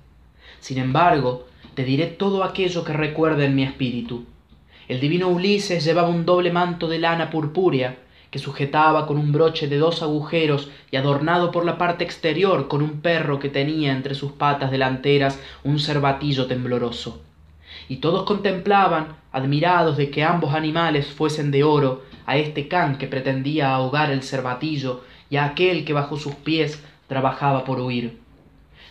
Sin 0.59 0.79
embargo, 0.79 1.47
te 1.75 1.85
diré 1.85 2.07
todo 2.07 2.43
aquello 2.43 2.83
que 2.83 2.93
recuerda 2.93 3.45
en 3.45 3.55
mi 3.55 3.63
espíritu. 3.63 4.25
El 4.89 4.99
divino 4.99 5.29
Ulises 5.29 5.85
llevaba 5.85 6.09
un 6.09 6.27
doble 6.27 6.51
manto 6.51 6.89
de 6.89 6.99
lana 6.99 7.31
purpúrea, 7.31 7.99
que 8.33 8.41
sujetaba 8.41 9.07
con 9.07 9.17
un 9.17 9.31
broche 9.31 9.69
de 9.69 9.79
dos 9.79 10.03
agujeros 10.03 10.71
y 10.91 10.97
adornado 10.97 11.53
por 11.53 11.65
la 11.65 11.79
parte 11.79 12.03
exterior 12.03 12.67
con 12.67 12.83
un 12.83 13.01
perro 13.01 13.39
que 13.39 13.49
tenía 13.49 13.93
entre 13.93 14.17
sus 14.17 14.33
patas 14.33 14.73
delanteras 14.73 15.39
un 15.63 15.79
cervatillo 15.79 16.47
tembloroso. 16.47 17.23
Y 17.89 17.99
todos 17.99 18.25
contemplaban, 18.25 19.19
admirados 19.31 19.97
de 19.97 20.11
que 20.11 20.25
ambos 20.25 20.53
animales 20.53 21.07
fuesen 21.07 21.53
de 21.53 21.63
oro, 21.63 22.03
a 22.27 22.39
este 22.39 22.67
can 22.67 22.99
que 22.99 23.07
pretendía 23.07 23.73
ahogar 23.73 24.11
el 24.11 24.25
cervatillo 24.25 25.05
y 25.35 25.45
aquel 25.45 25.85
que 25.85 25.93
bajo 25.93 26.17
sus 26.17 26.35
pies 26.35 26.83
trabajaba 27.09 27.65
por 27.65 27.81
huir. 27.81 28.21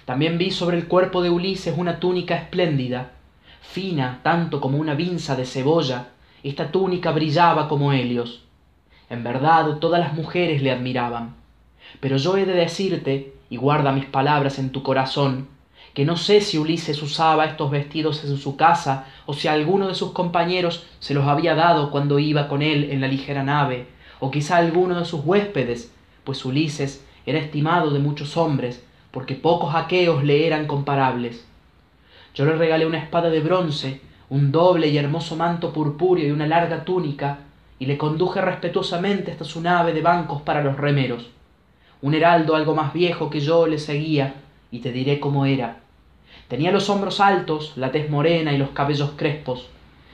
También 0.06 0.38
vi 0.38 0.52
sobre 0.52 0.78
el 0.78 0.88
cuerpo 0.88 1.22
de 1.22 1.30
Ulises 1.30 1.76
una 1.78 2.00
túnica 2.00 2.36
espléndida, 2.36 3.12
fina 3.62 4.20
tanto 4.24 4.60
como 4.60 4.78
una 4.78 4.94
vinza 4.94 5.36
de 5.36 5.46
cebolla, 5.46 6.10
esta 6.44 6.72
túnica 6.72 7.12
brillaba 7.12 7.68
como 7.68 7.94
helios 7.94 8.44
en 9.14 9.24
verdad 9.24 9.78
todas 9.78 10.00
las 10.00 10.14
mujeres 10.14 10.62
le 10.64 10.72
admiraban. 10.72 11.36
Pero 12.00 12.18
yo 12.18 12.36
he 12.38 12.46
de 12.46 12.54
decirte, 12.54 13.36
y 13.50 13.58
guarda 13.58 13.92
mis 13.92 14.06
palabras 14.06 14.58
en 14.58 14.72
tu 14.72 14.82
corazón, 14.82 15.48
que 15.94 16.06
no 16.06 16.18
sé 16.18 16.42
si 16.42 16.58
Ulises 16.58 17.02
usaba 17.04 17.46
estos 17.46 17.70
vestidos 17.70 18.24
en 18.24 18.38
su 18.38 18.58
casa 18.58 19.06
o 19.28 19.34
si 19.34 19.48
alguno 19.48 19.88
de 19.88 19.94
sus 19.94 20.12
compañeros 20.12 20.88
se 21.00 21.14
los 21.14 21.28
había 21.28 21.54
dado 21.54 21.92
cuando 21.92 22.18
iba 22.18 22.48
con 22.48 22.64
él 22.64 22.90
en 22.90 23.02
la 23.02 23.08
ligera 23.08 23.44
nave, 23.44 23.86
o 24.20 24.32
quizá 24.32 24.58
alguno 24.58 24.98
de 24.98 25.06
sus 25.06 25.24
huéspedes, 25.24 25.94
pues 26.24 26.44
Ulises 26.46 27.06
era 27.26 27.40
estimado 27.40 27.92
de 27.92 28.00
muchos 28.00 28.38
hombres, 28.38 28.84
porque 29.12 29.36
pocos 29.36 29.76
aqueos 29.76 30.24
le 30.24 30.48
eran 30.48 30.66
comparables. 30.66 31.46
Yo 32.36 32.46
le 32.46 32.56
regalé 32.56 32.86
una 32.86 32.98
espada 32.98 33.30
de 33.30 33.42
bronce, 33.42 34.02
un 34.30 34.52
doble 34.52 34.88
y 34.88 34.98
hermoso 34.98 35.36
manto 35.36 35.72
purpúreo 35.72 36.28
y 36.28 36.32
una 36.32 36.48
larga 36.48 36.84
túnica, 36.84 37.40
y 37.80 37.86
le 37.86 37.98
conduje 37.98 38.42
respetuosamente 38.42 39.32
hasta 39.32 39.44
su 39.44 39.62
nave 39.62 39.94
de 39.94 40.02
bancos 40.02 40.42
para 40.42 40.64
los 40.64 40.78
remeros. 40.78 41.30
Un 42.02 42.14
heraldo 42.14 42.56
algo 42.56 42.74
más 42.76 42.94
viejo 42.94 43.30
que 43.30 43.40
yo 43.40 43.68
le 43.68 43.78
seguía, 43.78 44.36
y 44.72 44.80
te 44.80 44.92
diré 44.92 45.20
cómo 45.20 45.46
era. 45.46 45.78
Tenía 46.48 46.72
los 46.72 46.90
hombros 46.90 47.20
altos, 47.20 47.74
la 47.76 47.92
tez 47.92 48.10
morena 48.10 48.54
y 48.54 48.58
los 48.58 48.70
cabellos 48.70 49.12
crespos. 49.16 49.68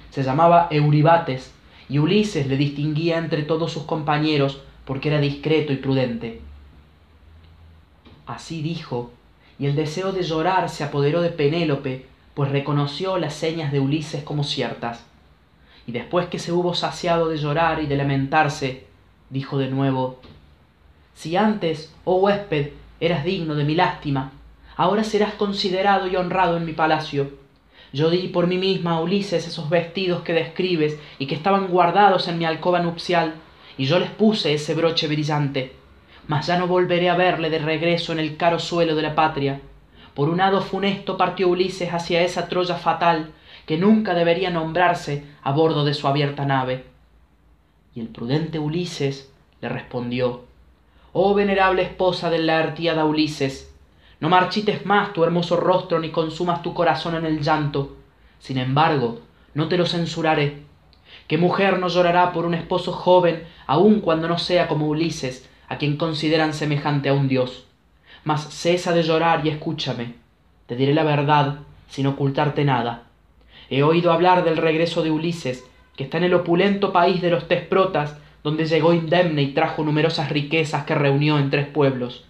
Se 0.10 0.24
llamaba 0.24 0.68
Euribates, 0.72 1.54
y 1.88 2.00
Ulises 2.00 2.48
le 2.48 2.58
distinguía 2.58 3.18
entre 3.18 3.44
todos 3.44 3.72
sus 3.72 3.84
compañeros 3.84 4.62
porque 4.90 5.10
era 5.10 5.20
discreto 5.20 5.72
y 5.72 5.76
prudente. 5.76 6.42
Así 8.26 8.64
dijo, 8.64 9.12
y 9.60 9.68
el 9.68 9.76
deseo 9.76 10.12
de 10.14 10.24
llorar 10.24 10.68
se 10.68 10.84
apoderó 10.84 11.22
de 11.22 11.30
Penélope, 11.30 12.08
pues 12.34 12.50
reconoció 12.50 13.20
las 13.20 13.36
señas 13.36 13.72
de 13.72 13.80
Ulises 13.80 14.24
como 14.24 14.44
ciertas. 14.44 15.06
Y 15.86 15.92
después 15.92 16.26
que 16.26 16.40
se 16.40 16.52
hubo 16.52 16.74
saciado 16.74 17.30
de 17.30 17.38
llorar 17.38 17.84
y 17.84 17.86
de 17.86 17.98
lamentarse, 17.98 18.88
dijo 19.30 19.60
de 19.60 19.70
nuevo 19.70 20.22
Si 21.14 21.36
antes, 21.38 21.94
oh 22.04 22.16
huésped, 22.16 22.72
eras 23.00 23.24
digno 23.24 23.54
de 23.54 23.66
mi 23.66 23.76
lástima, 23.76 24.32
ahora 24.76 25.04
serás 25.04 25.36
considerado 25.36 26.08
y 26.08 26.16
honrado 26.16 26.58
en 26.58 26.66
mi 26.66 26.74
palacio. 26.74 27.30
Yo 27.94 28.10
di 28.10 28.30
por 28.30 28.48
mí 28.48 28.58
misma 28.58 28.94
a 28.94 29.02
Ulises 29.02 29.46
esos 29.46 29.70
vestidos 29.70 30.24
que 30.24 30.34
describes 30.34 30.98
y 31.20 31.28
que 31.28 31.36
estaban 31.36 31.68
guardados 31.68 32.28
en 32.28 32.40
mi 32.40 32.46
alcoba 32.46 32.80
nupcial, 32.80 33.36
y 33.80 33.86
yo 33.86 33.98
les 33.98 34.10
puse 34.12 34.54
ese 34.54 34.76
broche 34.76 35.08
brillante. 35.08 35.74
Mas 36.28 36.48
ya 36.48 36.60
no 36.60 36.68
volveré 36.68 37.10
a 37.10 37.16
verle 37.16 37.50
de 37.50 37.60
regreso 37.60 38.12
en 38.12 38.20
el 38.20 38.36
caro 38.36 38.60
suelo 38.60 38.94
de 38.94 39.02
la 39.02 39.16
patria. 39.16 39.62
Por 40.14 40.28
un 40.28 40.42
hado 40.42 40.62
funesto 40.62 41.16
partió 41.16 41.48
Ulises 41.48 41.94
hacia 41.94 42.22
esa 42.22 42.50
Troya 42.50 42.76
fatal, 42.76 43.32
que 43.66 43.78
nunca 43.78 44.14
debería 44.14 44.50
nombrarse 44.50 45.24
a 45.42 45.54
bordo 45.54 45.86
de 45.86 45.94
su 45.94 46.10
abierta 46.10 46.44
nave. 46.44 46.84
Y 47.96 48.02
el 48.02 48.10
prudente 48.10 48.60
Ulises 48.60 49.32
le 49.62 49.70
respondió 49.70 50.44
Oh 51.14 51.34
venerable 51.34 51.82
esposa 51.82 52.30
de 52.30 52.40
la 52.40 52.60
artiada 52.60 53.06
Ulises, 53.06 53.74
no 54.20 54.28
marchites 54.28 54.86
más 54.86 55.14
tu 55.14 55.24
hermoso 55.24 55.56
rostro 55.56 56.00
ni 56.00 56.10
consumas 56.10 56.62
tu 56.62 56.74
corazón 56.74 57.16
en 57.16 57.26
el 57.26 57.42
llanto. 57.42 57.96
Sin 58.40 58.58
embargo, 58.58 59.22
no 59.54 59.70
te 59.70 59.78
lo 59.78 59.86
censuraré. 59.86 60.69
¿Qué 61.30 61.38
mujer 61.38 61.78
no 61.78 61.90
llorará 61.90 62.34
por 62.34 62.48
un 62.48 62.56
esposo 62.56 62.92
joven, 62.92 63.44
aun 63.68 64.00
cuando 64.02 64.28
no 64.28 64.40
sea 64.40 64.68
como 64.68 64.88
Ulises, 64.88 65.48
a 65.68 65.78
quien 65.78 65.96
consideran 65.96 66.56
semejante 66.56 67.08
a 67.08 67.14
un 67.14 67.28
dios? 67.28 67.68
Mas 68.24 68.52
cesa 68.52 68.94
de 68.94 69.04
llorar 69.04 69.46
y 69.46 69.50
escúchame. 69.50 70.16
Te 70.66 70.76
diré 70.76 70.96
la 70.96 71.04
verdad, 71.04 71.60
sin 71.88 72.08
ocultarte 72.08 72.66
nada. 72.66 73.04
He 73.70 73.84
oído 73.84 74.12
hablar 74.12 74.44
del 74.44 74.58
regreso 74.58 75.04
de 75.04 75.12
Ulises, 75.12 75.70
que 75.96 76.06
está 76.06 76.18
en 76.18 76.24
el 76.24 76.34
opulento 76.34 76.92
país 76.92 77.22
de 77.22 77.30
los 77.30 77.48
Tesprotas, 77.48 78.18
donde 78.44 78.66
llegó 78.66 78.92
indemne 78.92 79.44
y 79.44 79.54
trajo 79.54 79.84
numerosas 79.84 80.30
riquezas 80.30 80.86
que 80.86 80.96
reunió 80.96 81.38
en 81.38 81.52
tres 81.52 81.68
pueblos. 81.68 82.26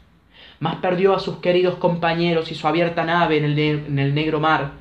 Mas 0.60 0.76
perdió 0.76 1.16
a 1.16 1.20
sus 1.20 1.38
queridos 1.38 1.76
compañeros 1.76 2.52
y 2.52 2.56
su 2.56 2.68
abierta 2.68 3.06
nave 3.06 3.38
en 3.38 3.46
el, 3.46 3.58
en 3.60 3.98
el 3.98 4.14
negro 4.14 4.42
mar, 4.42 4.72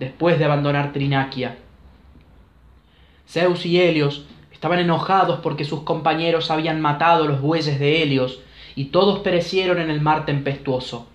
después 0.00 0.36
de 0.40 0.46
abandonar 0.46 0.92
Trinaquia. 0.92 1.58
Zeus 3.28 3.66
y 3.66 3.80
Helios 3.80 4.24
estaban 4.52 4.78
enojados 4.78 5.40
porque 5.40 5.64
sus 5.64 5.82
compañeros 5.82 6.50
habían 6.50 6.80
matado 6.80 7.28
los 7.28 7.40
bueyes 7.40 7.78
de 7.78 8.02
Helios, 8.02 8.40
y 8.74 8.86
todos 8.86 9.20
perecieron 9.20 9.80
en 9.80 9.90
el 9.90 10.00
mar 10.00 10.24
tempestuoso. 10.24 11.08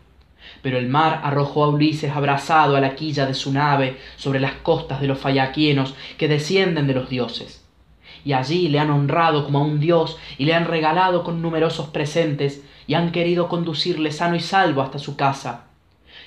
Pero 0.61 0.77
el 0.77 0.89
mar 0.89 1.21
arrojó 1.23 1.63
a 1.63 1.69
Ulises 1.69 2.11
abrazado 2.11 2.75
a 2.75 2.81
la 2.81 2.95
quilla 2.95 3.25
de 3.25 3.33
su 3.33 3.53
nave 3.53 3.97
sobre 4.17 4.39
las 4.39 4.53
costas 4.53 4.99
de 4.99 5.07
los 5.07 5.17
fayaquienos 5.17 5.95
que 6.17 6.27
descienden 6.27 6.87
de 6.87 6.93
los 6.93 7.09
dioses 7.09 7.63
y 8.25 8.33
allí 8.33 8.69
le 8.69 8.79
han 8.79 8.89
honrado 8.89 9.45
como 9.45 9.59
a 9.59 9.63
un 9.63 9.79
dios 9.79 10.17
y 10.37 10.45
le 10.45 10.53
han 10.53 10.65
regalado 10.65 11.23
con 11.23 11.41
numerosos 11.41 11.87
presentes 11.87 12.63
y 12.87 12.93
han 12.93 13.11
querido 13.11 13.49
conducirle 13.49 14.11
sano 14.11 14.35
y 14.35 14.39
salvo 14.39 14.81
hasta 14.81 14.99
su 14.99 15.15
casa. 15.15 15.65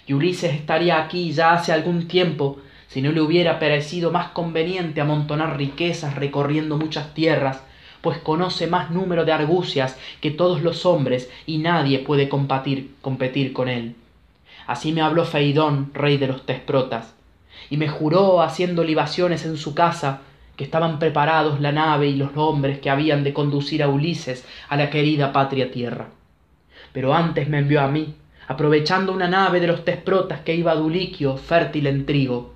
Y 0.07 0.13
Ulises 0.13 0.55
estaría 0.55 0.99
aquí 0.99 1.33
ya 1.33 1.53
hace 1.53 1.73
algún 1.73 2.07
tiempo 2.07 2.59
si 2.89 3.03
no 3.03 3.13
le 3.13 3.21
hubiera 3.21 3.59
parecido 3.59 4.13
más 4.13 4.29
conveniente 4.29 5.01
amontonar 5.01 5.57
riquezas 5.57 6.15
recorriendo 6.15 6.77
muchas 6.77 7.15
tierras, 7.15 7.63
pues 8.01 8.19
conoce 8.19 8.67
más 8.67 8.91
número 8.91 9.25
de 9.25 9.33
argucias 9.33 9.99
que 10.21 10.31
todos 10.31 10.63
los 10.63 10.87
hombres 10.87 11.31
y 11.45 11.59
nadie 11.59 11.99
puede 11.99 12.29
competir, 12.29 12.93
competir 13.01 13.53
con 13.53 13.69
él. 13.69 13.97
Así 14.67 14.93
me 14.93 15.03
habló 15.03 15.25
Feidón, 15.25 15.91
rey 15.93 16.17
de 16.17 16.29
los 16.29 16.47
Tesprotas, 16.47 17.15
y 17.71 17.77
me 17.77 17.89
juró 17.89 18.43
haciendo 18.43 18.85
libaciones 18.85 19.45
en 19.45 19.57
su 19.57 19.75
casa 19.75 20.21
que 20.57 20.65
estaban 20.65 20.99
preparados 20.99 21.61
la 21.61 21.73
nave 21.73 22.09
y 22.09 22.17
los 22.17 22.31
hombres 22.37 22.79
que 22.79 22.91
habían 22.91 23.25
de 23.25 23.33
conducir 23.33 23.83
a 23.83 23.89
Ulises 23.89 24.47
a 24.69 24.77
la 24.77 24.91
querida 24.91 25.33
patria 25.33 25.71
tierra. 25.71 26.09
Pero 26.93 27.15
antes 27.15 27.49
me 27.49 27.59
envió 27.59 27.83
a 27.83 27.89
mí, 27.89 28.15
aprovechando 28.49 29.13
una 29.13 29.29
nave 29.29 29.61
de 29.61 29.67
los 29.67 29.85
Tesprotas 29.85 30.41
que 30.41 30.55
iba 30.55 30.73
a 30.73 30.77
Duliquio, 30.77 31.37
fértil 31.37 31.87
en 31.89 32.07
trigo, 32.07 32.56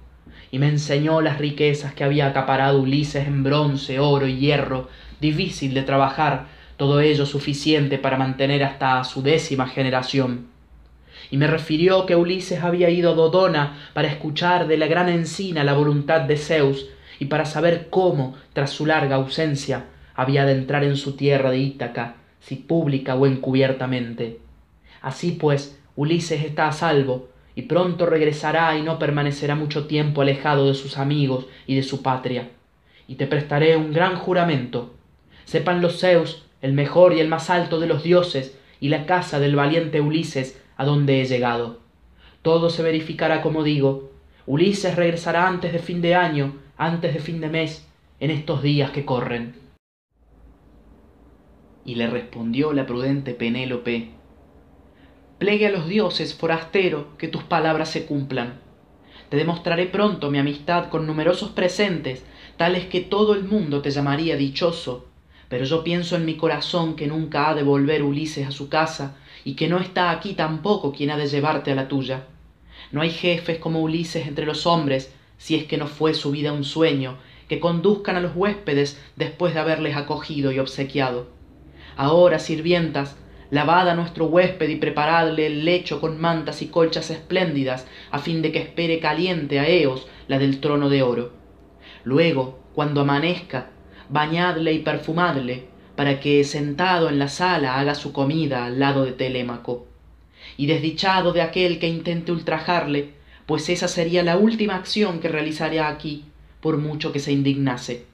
y 0.50 0.58
me 0.58 0.68
enseñó 0.68 1.20
las 1.20 1.38
riquezas 1.38 1.94
que 1.94 2.04
había 2.04 2.26
acaparado 2.26 2.80
Ulises 2.80 3.26
en 3.26 3.42
bronce, 3.42 4.00
oro 4.00 4.26
y 4.26 4.38
hierro, 4.38 4.88
difícil 5.20 5.74
de 5.74 5.82
trabajar, 5.82 6.46
todo 6.76 7.00
ello 7.00 7.26
suficiente 7.26 7.98
para 7.98 8.16
mantener 8.16 8.64
hasta 8.64 9.04
su 9.04 9.22
décima 9.22 9.68
generación. 9.68 10.46
Y 11.30 11.36
me 11.36 11.46
refirió 11.46 12.06
que 12.06 12.16
Ulises 12.16 12.64
había 12.64 12.90
ido 12.90 13.12
a 13.12 13.14
Dodona 13.14 13.78
para 13.92 14.08
escuchar 14.08 14.66
de 14.66 14.78
la 14.78 14.86
gran 14.86 15.08
encina 15.08 15.62
la 15.62 15.74
voluntad 15.74 16.22
de 16.22 16.36
Zeus, 16.36 16.86
y 17.18 17.26
para 17.26 17.44
saber 17.44 17.88
cómo, 17.90 18.34
tras 18.54 18.70
su 18.70 18.86
larga 18.86 19.16
ausencia, 19.16 19.84
había 20.14 20.46
de 20.46 20.52
entrar 20.52 20.82
en 20.84 20.96
su 20.96 21.16
tierra 21.16 21.50
de 21.50 21.58
Ítaca, 21.58 22.16
si 22.40 22.56
pública 22.56 23.14
o 23.14 23.26
encubiertamente. 23.26 24.38
Así 25.02 25.32
pues, 25.32 25.78
Ulises 25.96 26.44
está 26.44 26.68
a 26.68 26.72
salvo, 26.72 27.28
y 27.60 27.64
pronto 27.64 28.06
regresará 28.06 28.74
y 28.78 28.80
no 28.80 28.98
permanecerá 28.98 29.54
mucho 29.54 29.86
tiempo 29.86 30.22
alejado 30.22 30.66
de 30.66 30.72
sus 30.72 30.96
amigos 30.96 31.46
y 31.66 31.74
de 31.74 31.82
su 31.82 32.00
patria. 32.00 32.48
Y 33.06 33.16
te 33.16 33.26
prestaré 33.26 33.76
un 33.76 33.92
gran 33.92 34.16
juramento. 34.16 34.94
Sepan 35.44 35.82
los 35.82 36.00
Zeus, 36.00 36.46
el 36.62 36.72
mejor 36.72 37.12
y 37.12 37.20
el 37.20 37.28
más 37.28 37.50
alto 37.50 37.78
de 37.78 37.86
los 37.86 38.02
dioses, 38.02 38.58
y 38.80 38.88
la 38.88 39.04
casa 39.04 39.40
del 39.40 39.56
valiente 39.56 40.00
Ulises, 40.00 40.58
a 40.78 40.86
donde 40.86 41.20
he 41.20 41.26
llegado. 41.26 41.80
Todo 42.40 42.70
se 42.70 42.82
verificará 42.82 43.42
como 43.42 43.62
digo. 43.62 44.10
Ulises 44.46 44.96
regresará 44.96 45.46
antes 45.46 45.74
de 45.74 45.80
fin 45.80 46.00
de 46.00 46.14
año, 46.14 46.54
antes 46.78 47.12
de 47.12 47.20
fin 47.20 47.42
de 47.42 47.50
mes, 47.50 47.86
en 48.20 48.30
estos 48.30 48.62
días 48.62 48.90
que 48.90 49.04
corren. 49.04 49.54
Y 51.84 51.96
le 51.96 52.06
respondió 52.06 52.72
la 52.72 52.86
prudente 52.86 53.34
Penélope, 53.34 54.12
Plegue 55.40 55.68
a 55.68 55.70
los 55.70 55.88
dioses, 55.88 56.34
forastero, 56.34 57.16
que 57.16 57.26
tus 57.26 57.42
palabras 57.42 57.88
se 57.88 58.04
cumplan. 58.04 58.60
Te 59.30 59.38
demostraré 59.38 59.86
pronto 59.86 60.30
mi 60.30 60.36
amistad 60.36 60.90
con 60.90 61.06
numerosos 61.06 61.52
presentes, 61.52 62.26
tales 62.58 62.84
que 62.84 63.00
todo 63.00 63.32
el 63.32 63.44
mundo 63.44 63.80
te 63.80 63.90
llamaría 63.90 64.36
dichoso, 64.36 65.06
pero 65.48 65.64
yo 65.64 65.82
pienso 65.82 66.14
en 66.16 66.26
mi 66.26 66.36
corazón 66.36 66.94
que 66.94 67.06
nunca 67.06 67.48
ha 67.48 67.54
de 67.54 67.62
volver 67.62 68.02
Ulises 68.02 68.46
a 68.46 68.50
su 68.50 68.68
casa, 68.68 69.16
y 69.42 69.54
que 69.54 69.66
no 69.66 69.78
está 69.78 70.10
aquí 70.10 70.34
tampoco 70.34 70.92
quien 70.92 71.10
ha 71.10 71.16
de 71.16 71.26
llevarte 71.26 71.72
a 71.72 71.74
la 71.74 71.88
tuya. 71.88 72.26
No 72.92 73.00
hay 73.00 73.08
jefes 73.08 73.56
como 73.56 73.80
Ulises 73.80 74.26
entre 74.26 74.44
los 74.44 74.66
hombres, 74.66 75.10
si 75.38 75.54
es 75.54 75.64
que 75.64 75.78
no 75.78 75.86
fue 75.86 76.12
su 76.12 76.32
vida 76.32 76.52
un 76.52 76.64
sueño, 76.64 77.16
que 77.48 77.60
conduzcan 77.60 78.16
a 78.16 78.20
los 78.20 78.36
huéspedes 78.36 79.00
después 79.16 79.54
de 79.54 79.60
haberles 79.60 79.96
acogido 79.96 80.52
y 80.52 80.58
obsequiado. 80.58 81.28
Ahora, 81.96 82.38
sirvientas, 82.38 83.16
lavad 83.50 83.88
a 83.88 83.94
nuestro 83.94 84.26
huésped 84.26 84.68
y 84.68 84.76
preparadle 84.76 85.46
el 85.46 85.64
lecho 85.64 86.00
con 86.00 86.20
mantas 86.20 86.62
y 86.62 86.68
colchas 86.68 87.10
espléndidas, 87.10 87.86
a 88.10 88.18
fin 88.18 88.42
de 88.42 88.52
que 88.52 88.60
espere 88.60 89.00
caliente 89.00 89.58
a 89.58 89.68
Eos, 89.68 90.06
la 90.28 90.38
del 90.38 90.60
trono 90.60 90.88
de 90.88 91.02
oro. 91.02 91.32
Luego, 92.04 92.60
cuando 92.74 93.00
amanezca, 93.00 93.70
bañadle 94.08 94.72
y 94.72 94.78
perfumadle, 94.80 95.68
para 95.96 96.20
que 96.20 96.44
sentado 96.44 97.08
en 97.08 97.18
la 97.18 97.28
sala 97.28 97.78
haga 97.78 97.94
su 97.94 98.12
comida 98.12 98.64
al 98.64 98.78
lado 98.78 99.04
de 99.04 99.12
Telémaco. 99.12 99.86
Y 100.56 100.66
desdichado 100.66 101.32
de 101.32 101.42
aquel 101.42 101.78
que 101.78 101.88
intente 101.88 102.32
ultrajarle, 102.32 103.10
pues 103.46 103.68
esa 103.68 103.88
sería 103.88 104.22
la 104.22 104.36
última 104.36 104.76
acción 104.76 105.20
que 105.20 105.28
realizaría 105.28 105.88
aquí, 105.88 106.24
por 106.60 106.78
mucho 106.78 107.12
que 107.12 107.18
se 107.18 107.32
indignase. 107.32 108.09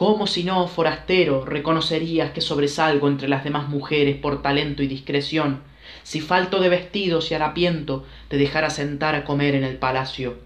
¿Cómo 0.00 0.26
si 0.26 0.44
no, 0.44 0.66
forastero, 0.66 1.44
reconocerías 1.44 2.30
que 2.30 2.40
sobresalgo 2.40 3.06
entre 3.06 3.28
las 3.28 3.44
demás 3.44 3.68
mujeres 3.68 4.16
por 4.16 4.40
talento 4.40 4.82
y 4.82 4.86
discreción, 4.86 5.60
si 6.04 6.22
falto 6.22 6.58
de 6.58 6.70
vestidos 6.70 7.30
y 7.30 7.34
harapiento 7.34 8.06
te 8.28 8.38
dejara 8.38 8.70
sentar 8.70 9.14
a 9.14 9.24
comer 9.24 9.54
en 9.54 9.62
el 9.62 9.76
palacio? 9.76 10.38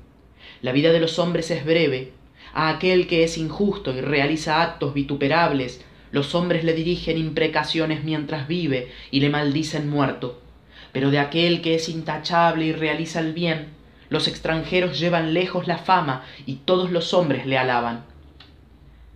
La 0.61 0.73
vida 0.73 0.91
de 0.91 0.99
los 0.99 1.21
hombres 1.21 1.53
es 1.53 1.65
breve. 1.65 2.11
A 2.53 2.69
aquel 2.69 3.07
que 3.07 3.23
es 3.23 3.39
injusto 3.39 3.93
y 3.93 4.01
realiza 4.01 4.61
actos 4.61 4.93
vituperables, 4.93 5.85
los 6.11 6.35
hombres 6.35 6.65
le 6.65 6.73
dirigen 6.73 7.17
imprecaciones 7.17 8.03
mientras 8.03 8.49
vive 8.49 8.91
y 9.13 9.21
le 9.21 9.31
maldicen 9.31 9.89
muerto. 9.89 10.43
Pero 10.91 11.13
de 11.13 11.21
aquel 11.21 11.63
que 11.63 11.77
es 11.77 11.89
intachable 11.89 12.67
y 12.67 12.73
realiza 12.73 13.21
el 13.21 13.33
bien, 13.33 13.69
los 14.09 14.27
extranjeros 14.27 14.99
llevan 14.99 15.33
lejos 15.33 15.69
la 15.69 15.79
fama 15.79 16.25
y 16.45 16.55
todos 16.55 16.91
los 16.91 17.15
hombres 17.15 17.47
le 17.47 17.57
alaban. 17.57 18.14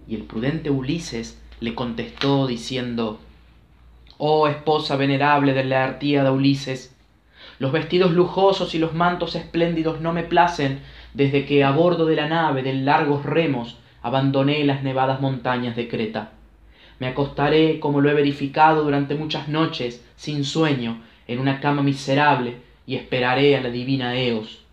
Y 0.08 0.14
el 0.14 0.22
prudente 0.22 0.70
Ulises 0.70 1.40
le 1.60 1.74
contestó 1.74 2.46
diciendo, 2.46 3.20
Oh 4.16 4.48
esposa 4.48 4.96
venerable 4.96 5.52
de 5.52 5.64
la 5.64 5.84
artíada 5.84 6.32
Ulises, 6.32 6.94
los 7.58 7.72
vestidos 7.72 8.12
lujosos 8.12 8.74
y 8.74 8.78
los 8.78 8.94
mantos 8.94 9.34
espléndidos 9.36 10.00
no 10.00 10.12
me 10.12 10.22
placen 10.22 10.80
desde 11.14 11.44
que 11.44 11.62
a 11.62 11.70
bordo 11.70 12.06
de 12.06 12.16
la 12.16 12.28
nave 12.28 12.62
de 12.62 12.74
largos 12.74 13.24
remos 13.24 13.76
abandoné 14.02 14.64
las 14.64 14.82
nevadas 14.82 15.20
montañas 15.20 15.76
de 15.76 15.88
Creta. 15.88 16.32
Me 16.98 17.06
acostaré, 17.06 17.78
como 17.78 18.00
lo 18.00 18.10
he 18.10 18.14
verificado 18.14 18.82
durante 18.82 19.14
muchas 19.14 19.48
noches, 19.48 20.04
sin 20.16 20.44
sueño, 20.44 21.02
en 21.26 21.38
una 21.38 21.60
cama 21.60 21.82
miserable, 21.82 22.56
y 22.86 22.96
esperaré 22.96 23.56
a 23.56 23.60
la 23.60 23.70
divina 23.70 24.16
Eos 24.16 24.64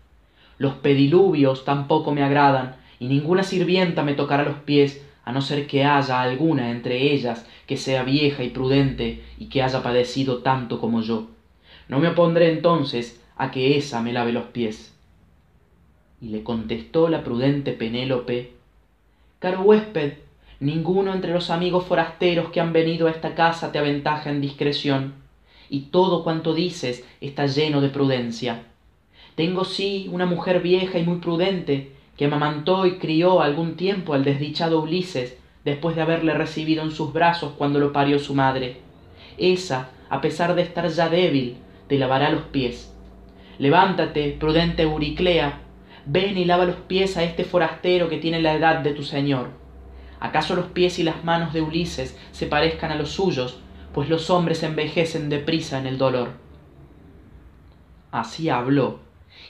los 0.58 0.74
pediluvios 0.74 1.64
tampoco 1.64 2.12
me 2.12 2.22
agradan 2.22 2.76
y 2.98 3.08
ninguna 3.08 3.42
sirvienta 3.42 4.02
me 4.02 4.14
tocará 4.14 4.42
los 4.44 4.56
pies 4.58 5.05
a 5.26 5.32
no 5.32 5.42
ser 5.42 5.66
que 5.66 5.84
haya 5.84 6.22
alguna 6.22 6.70
entre 6.70 7.12
ellas 7.12 7.44
que 7.66 7.76
sea 7.76 8.04
vieja 8.04 8.44
y 8.44 8.50
prudente 8.50 9.24
y 9.38 9.46
que 9.46 9.60
haya 9.60 9.82
padecido 9.82 10.38
tanto 10.38 10.80
como 10.80 11.02
yo. 11.02 11.26
No 11.88 11.98
me 11.98 12.08
opondré 12.08 12.52
entonces 12.52 13.20
a 13.36 13.50
que 13.50 13.76
ésa 13.76 14.00
me 14.00 14.12
lave 14.12 14.32
los 14.32 14.44
pies. 14.44 14.94
Y 16.20 16.28
le 16.28 16.44
contestó 16.44 17.08
la 17.08 17.24
prudente 17.24 17.72
penélope 17.72 18.52
caro 19.40 19.62
huésped 19.62 20.12
ninguno 20.60 21.12
entre 21.12 21.32
los 21.32 21.50
amigos 21.50 21.84
forasteros 21.86 22.50
que 22.50 22.60
han 22.60 22.72
venido 22.72 23.08
a 23.08 23.10
esta 23.10 23.34
casa 23.34 23.72
te 23.72 23.80
aventaja 23.80 24.30
en 24.30 24.40
discreción 24.40 25.14
y 25.68 25.80
todo 25.90 26.22
cuanto 26.22 26.54
dices 26.54 27.04
está 27.20 27.46
lleno 27.46 27.80
de 27.80 27.88
prudencia. 27.88 28.62
Tengo 29.34 29.64
sí 29.64 30.08
una 30.12 30.24
mujer 30.24 30.62
vieja 30.62 31.00
y 31.00 31.04
muy 31.04 31.18
prudente 31.18 31.95
que 32.16 32.26
amamantó 32.26 32.86
y 32.86 32.98
crió 32.98 33.40
algún 33.42 33.76
tiempo 33.76 34.14
al 34.14 34.24
desdichado 34.24 34.80
ulises 34.80 35.36
después 35.64 35.96
de 35.96 36.02
haberle 36.02 36.34
recibido 36.34 36.82
en 36.82 36.90
sus 36.90 37.12
brazos 37.12 37.52
cuando 37.56 37.78
lo 37.78 37.92
parió 37.92 38.18
su 38.18 38.34
madre. 38.34 38.78
Esa 39.38 39.90
a 40.08 40.20
pesar 40.20 40.54
de 40.54 40.62
estar 40.62 40.88
ya 40.88 41.08
débil 41.08 41.56
te 41.88 41.98
lavará 41.98 42.30
los 42.30 42.42
pies. 42.42 42.92
Levántate 43.58 44.36
prudente 44.38 44.82
euriclea 44.82 45.60
ven 46.06 46.38
y 46.38 46.44
lava 46.44 46.64
los 46.64 46.76
pies 46.76 47.16
a 47.16 47.24
este 47.24 47.44
forastero 47.44 48.08
que 48.08 48.18
tiene 48.18 48.40
la 48.40 48.54
edad 48.54 48.80
de 48.80 48.92
tu 48.92 49.02
señor. 49.02 49.50
Acaso 50.20 50.54
los 50.54 50.66
pies 50.66 50.98
y 50.98 51.02
las 51.02 51.24
manos 51.24 51.52
de 51.52 51.62
ulises 51.62 52.16
se 52.32 52.46
parezcan 52.46 52.92
a 52.92 52.96
los 52.96 53.10
suyos 53.10 53.60
pues 53.92 54.10
los 54.10 54.28
hombres 54.28 54.62
envejecen 54.62 55.30
deprisa 55.30 55.78
en 55.78 55.86
el 55.86 55.96
dolor 55.96 56.46
así 58.16 58.48
habló 58.48 59.00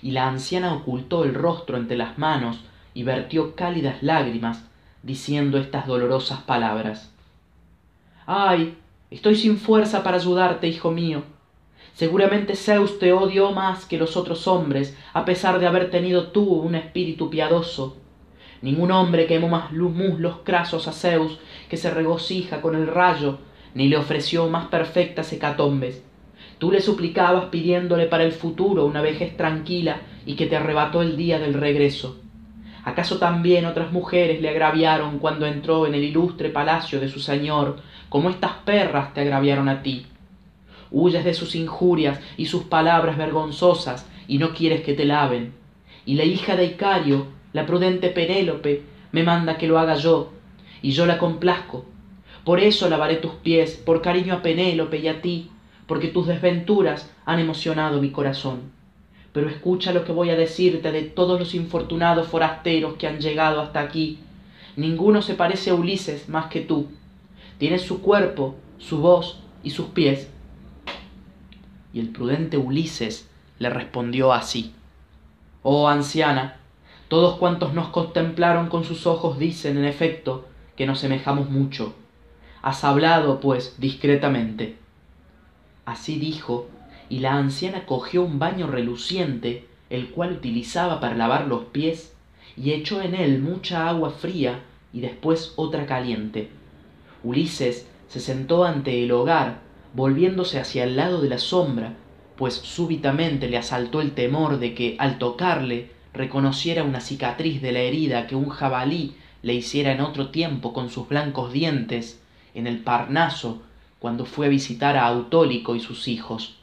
y 0.02 0.12
la 0.12 0.28
anciana 0.28 0.72
ocultó 0.74 1.24
el 1.24 1.34
rostro 1.34 1.76
entre 1.76 1.96
las 1.96 2.18
manos 2.18 2.64
y 2.94 3.02
vertió 3.02 3.54
cálidas 3.54 4.02
lágrimas 4.02 4.64
diciendo 5.02 5.58
estas 5.58 5.86
dolorosas 5.86 6.40
palabras. 6.40 7.12
Ay 8.26 8.76
estoy 9.10 9.36
sin 9.36 9.58
fuerza 9.58 10.02
para 10.02 10.16
ayudarte 10.16 10.68
hijo 10.68 10.90
mío. 10.90 11.22
Seguramente 11.94 12.56
zeus 12.56 12.98
te 12.98 13.12
odió 13.12 13.52
más 13.52 13.84
que 13.86 13.98
los 13.98 14.16
otros 14.16 14.46
hombres 14.48 14.96
a 15.12 15.24
pesar 15.24 15.58
de 15.58 15.66
haber 15.66 15.90
tenido 15.90 16.28
tú 16.28 16.44
un 16.44 16.74
espíritu 16.74 17.30
piadoso. 17.30 17.96
Ningún 18.62 18.90
hombre 18.90 19.26
quemó 19.26 19.48
más 19.48 19.72
muslos 19.72 20.38
crasos 20.44 20.88
a 20.88 20.92
zeus 20.92 21.38
que 21.68 21.76
se 21.76 21.90
regocija 21.90 22.60
con 22.60 22.74
el 22.74 22.86
rayo 22.86 23.38
ni 23.74 23.88
le 23.88 23.96
ofreció 23.96 24.48
más 24.48 24.68
perfectas 24.68 25.32
hecatombes 25.32 26.05
tú 26.58 26.70
le 26.70 26.80
suplicabas 26.80 27.46
pidiéndole 27.46 28.06
para 28.06 28.24
el 28.24 28.32
futuro 28.32 28.86
una 28.86 29.02
vejez 29.02 29.36
tranquila 29.36 30.00
y 30.24 30.34
que 30.34 30.46
te 30.46 30.56
arrebató 30.56 31.02
el 31.02 31.16
día 31.16 31.38
del 31.38 31.54
regreso. 31.54 32.20
Acaso 32.84 33.18
también 33.18 33.66
otras 33.66 33.92
mujeres 33.92 34.40
le 34.40 34.48
agraviaron 34.48 35.18
cuando 35.18 35.46
entró 35.46 35.86
en 35.86 35.94
el 35.94 36.04
ilustre 36.04 36.50
palacio 36.50 37.00
de 37.00 37.08
su 37.08 37.20
señor 37.20 37.76
como 38.08 38.30
estas 38.30 38.52
perras 38.64 39.12
te 39.12 39.22
agraviaron 39.22 39.68
a 39.68 39.82
ti. 39.82 40.06
Huyes 40.90 41.24
de 41.24 41.34
sus 41.34 41.56
injurias 41.56 42.20
y 42.36 42.46
sus 42.46 42.64
palabras 42.64 43.18
vergonzosas 43.18 44.08
y 44.28 44.38
no 44.38 44.54
quieres 44.54 44.82
que 44.82 44.94
te 44.94 45.04
laven. 45.04 45.52
Y 46.04 46.14
la 46.14 46.24
hija 46.24 46.54
de 46.54 46.64
icario 46.66 47.26
la 47.52 47.66
prudente 47.66 48.10
penélope 48.10 48.82
me 49.12 49.22
manda 49.22 49.58
que 49.58 49.66
lo 49.66 49.78
haga 49.78 49.96
yo 49.96 50.32
y 50.82 50.92
yo 50.92 51.06
la 51.06 51.18
complazco. 51.18 51.86
Por 52.44 52.60
eso 52.60 52.88
lavaré 52.88 53.16
tus 53.16 53.32
pies 53.32 53.76
por 53.76 54.02
cariño 54.02 54.34
a 54.34 54.42
penélope 54.42 54.98
y 54.98 55.08
a 55.08 55.20
ti 55.20 55.50
porque 55.86 56.08
tus 56.08 56.26
desventuras 56.26 57.10
han 57.24 57.38
emocionado 57.38 58.00
mi 58.00 58.10
corazón. 58.10 58.72
Pero 59.32 59.48
escucha 59.48 59.92
lo 59.92 60.04
que 60.04 60.12
voy 60.12 60.30
a 60.30 60.36
decirte 60.36 60.92
de 60.92 61.02
todos 61.02 61.38
los 61.38 61.54
infortunados 61.54 62.28
forasteros 62.28 62.94
que 62.94 63.06
han 63.06 63.20
llegado 63.20 63.60
hasta 63.60 63.80
aquí. 63.80 64.18
Ninguno 64.76 65.22
se 65.22 65.34
parece 65.34 65.70
a 65.70 65.74
ulises 65.74 66.28
más 66.28 66.46
que 66.46 66.60
tú. 66.60 66.88
Tienes 67.58 67.82
su 67.82 68.00
cuerpo 68.00 68.56
su 68.78 68.98
voz 68.98 69.40
y 69.62 69.70
sus 69.70 69.86
pies. 69.88 70.28
Y 71.92 72.00
el 72.00 72.10
prudente 72.10 72.58
ulises 72.58 73.28
le 73.58 73.70
respondió 73.70 74.32
así. 74.32 74.74
Oh 75.62 75.88
anciana 75.88 76.56
todos 77.08 77.38
cuantos 77.38 77.72
nos 77.72 77.88
contemplaron 77.88 78.68
con 78.68 78.84
sus 78.84 79.06
ojos 79.06 79.38
dicen 79.38 79.78
en 79.78 79.84
efecto 79.84 80.46
que 80.76 80.86
nos 80.86 80.98
semejamos 80.98 81.48
mucho. 81.50 81.94
Has 82.62 82.82
hablado 82.82 83.38
pues 83.38 83.76
discretamente 83.78 84.76
así 85.86 86.18
dijo 86.18 86.68
y 87.08 87.20
la 87.20 87.34
anciana 87.34 87.86
cogió 87.86 88.22
un 88.22 88.38
baño 88.38 88.66
reluciente 88.66 89.66
el 89.88 90.10
cual 90.10 90.32
utilizaba 90.32 91.00
para 91.00 91.14
lavar 91.14 91.46
los 91.46 91.66
pies 91.66 92.12
y 92.56 92.72
echó 92.72 93.00
en 93.00 93.14
él 93.14 93.40
mucha 93.40 93.88
agua 93.88 94.10
fría 94.10 94.60
y 94.92 95.00
después 95.00 95.52
otra 95.56 95.86
caliente. 95.86 96.50
Ulises 97.22 97.86
se 98.08 98.20
sentó 98.20 98.64
ante 98.64 99.02
el 99.04 99.12
hogar 99.12 99.60
volviéndose 99.94 100.58
hacia 100.58 100.84
el 100.84 100.96
lado 100.96 101.20
de 101.20 101.28
la 101.28 101.38
sombra 101.38 101.94
pues 102.36 102.54
súbitamente 102.54 103.48
le 103.48 103.56
asaltó 103.56 104.00
el 104.00 104.12
temor 104.12 104.58
de 104.58 104.74
que 104.74 104.96
al 104.98 105.18
tocarle 105.18 105.90
reconociera 106.12 106.82
una 106.82 107.00
cicatriz 107.00 107.62
de 107.62 107.72
la 107.72 107.80
herida 107.80 108.26
que 108.26 108.36
un 108.36 108.48
jabalí 108.48 109.14
le 109.42 109.54
hiciera 109.54 109.92
en 109.92 110.00
otro 110.00 110.28
tiempo 110.28 110.72
con 110.72 110.90
sus 110.90 111.08
blancos 111.08 111.52
dientes 111.52 112.20
en 112.54 112.66
el 112.66 112.78
parnaso 112.78 113.62
cuando 113.98 114.24
fue 114.24 114.46
a 114.46 114.50
visitar 114.50 114.96
a 114.96 115.06
autólico 115.06 115.74
y 115.74 115.80
sus 115.80 116.08
hijos. 116.08 116.56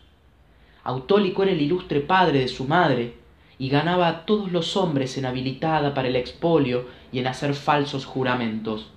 Autólico 0.84 1.44
era 1.44 1.52
el 1.52 1.62
ilustre 1.62 2.02
padre 2.02 2.40
de 2.40 2.48
su 2.48 2.66
madre 2.66 3.16
y 3.58 3.70
ganaba 3.70 4.08
a 4.08 4.26
todos 4.26 4.52
los 4.52 4.76
hombres 4.76 5.18
en 5.18 5.26
habilitada 5.26 5.94
para 5.94 6.08
el 6.08 6.16
expolio 6.16 6.88
y 7.12 7.20
en 7.20 7.28
hacer 7.28 7.54
falsos 7.54 8.06
juramentos. 8.06 8.90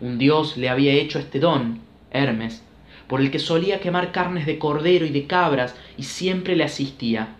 Un 0.00 0.18
dios 0.18 0.56
le 0.56 0.68
había 0.68 0.92
hecho 0.92 1.18
este 1.18 1.40
don 1.40 1.80
hermes 2.10 2.64
por 3.08 3.20
el 3.20 3.30
que 3.30 3.38
solía 3.38 3.80
quemar 3.80 4.12
carnes 4.12 4.46
de 4.46 4.58
cordero 4.58 5.06
y 5.06 5.10
de 5.10 5.26
cabras 5.26 5.74
y 5.96 6.04
siempre 6.04 6.56
le 6.56 6.64
asistía. 6.64 7.36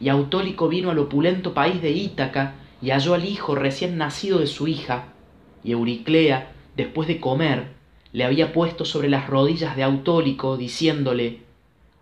Y 0.00 0.08
autólico 0.08 0.68
vino 0.68 0.90
al 0.90 0.98
opulento 0.98 1.54
país 1.54 1.82
de 1.82 1.90
ítaca 1.90 2.54
y 2.80 2.90
halló 2.90 3.14
al 3.14 3.24
hijo 3.24 3.54
recién 3.54 3.98
nacido 3.98 4.38
de 4.38 4.46
su 4.46 4.68
hija 4.68 5.08
y 5.64 5.72
euriclea 5.72 6.52
después 6.76 7.08
de 7.08 7.20
comer 7.20 7.81
le 8.12 8.24
había 8.24 8.52
puesto 8.52 8.84
sobre 8.84 9.08
las 9.08 9.26
rodillas 9.26 9.76
de 9.76 9.82
autólico 9.82 10.56
diciéndole 10.56 11.40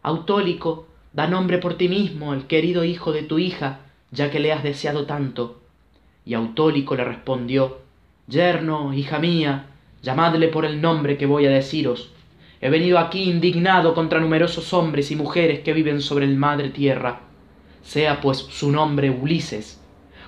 autólico 0.03 0.87
da 1.13 1.27
nombre 1.27 1.59
por 1.59 1.75
ti 1.75 1.89
mismo 1.89 2.33
al 2.33 2.47
querido 2.47 2.85
hijo 2.85 3.13
de 3.13 3.23
tu 3.23 3.39
hija 3.39 3.81
ya 4.11 4.31
que 4.31 4.41
le 4.41 4.53
has 4.53 4.63
deseado 4.63 5.07
tanto 5.07 5.61
y 6.25 6.35
autólico 6.35 6.95
le 6.97 7.05
respondió 7.05 7.79
yerno 8.27 8.93
hija 8.93 9.19
mía 9.19 9.67
llamadle 10.03 10.49
por 10.49 10.65
el 10.65 10.81
nombre 10.81 11.17
que 11.17 11.27
voy 11.27 11.47
a 11.47 11.51
deciros. 11.51 12.11
He 12.61 12.71
venido 12.71 12.99
aquí 12.99 13.25
indignado 13.25 13.95
contra 13.95 14.21
numerosos 14.21 14.73
hombres 14.73 15.11
y 15.11 15.17
mujeres 15.17 15.61
que 15.61 15.73
viven 15.73 16.01
sobre 16.01 16.27
el 16.27 16.37
madre 16.37 16.71
tierra. 16.71 17.21
Sea 17.83 18.21
pues 18.21 18.39
su 18.39 18.71
nombre 18.71 19.11
ulises. 19.11 19.81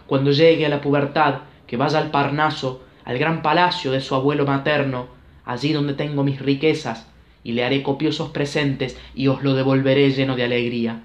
Cuando 0.07 0.31
llegue 0.31 0.66
a 0.66 0.68
la 0.68 0.81
pubertad 0.81 1.40
que 1.66 1.77
vaya 1.77 1.99
al 1.99 2.11
parnaso 2.11 2.83
al 3.05 3.18
gran 3.18 3.42
palacio 3.42 3.90
de 3.90 4.01
su 4.01 4.14
abuelo 4.14 4.47
materno 4.47 5.09
allí 5.44 5.72
donde 5.72 5.94
tengo 5.94 6.24
mis 6.24 6.40
riquezas 6.40 7.07
y 7.44 7.52
le 7.52 7.64
haré 7.64 7.83
copiosos 7.83 8.31
presentes 8.31 8.96
y 9.14 9.28
os 9.28 9.42
lo 9.42 9.55
devolveré 9.55 10.11
lleno 10.11 10.37
de 10.37 10.44
alegría. 10.44 11.02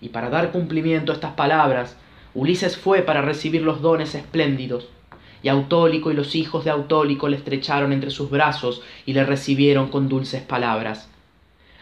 Y 0.00 0.10
para 0.10 0.30
dar 0.30 0.52
cumplimiento 0.52 1.12
a 1.12 1.14
estas 1.14 1.32
palabras 1.32 1.96
ulises 2.34 2.76
fue 2.76 3.02
para 3.02 3.22
recibir 3.22 3.62
los 3.62 3.80
dones 3.80 4.14
espléndidos 4.14 4.88
y 5.42 5.48
autólico 5.48 6.10
y 6.10 6.14
los 6.14 6.34
hijos 6.34 6.64
de 6.64 6.70
autólico 6.70 7.28
le 7.28 7.36
estrecharon 7.36 7.92
entre 7.92 8.10
sus 8.10 8.30
brazos 8.30 8.82
y 9.06 9.12
le 9.12 9.24
recibieron 9.24 9.88
con 9.88 10.08
dulces 10.08 10.42
palabras. 10.42 11.08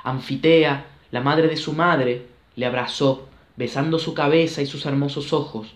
Anfitea 0.05 0.87
la 1.11 1.21
madre 1.21 1.47
de 1.47 1.57
su 1.57 1.73
madre 1.73 2.27
le 2.57 2.67
abrazó 2.67 3.29
besando 3.57 3.99
su 3.99 4.15
cabeza 4.15 4.63
y 4.63 4.67
sus 4.67 4.87
hermosos 4.87 5.33
ojos 5.33 5.75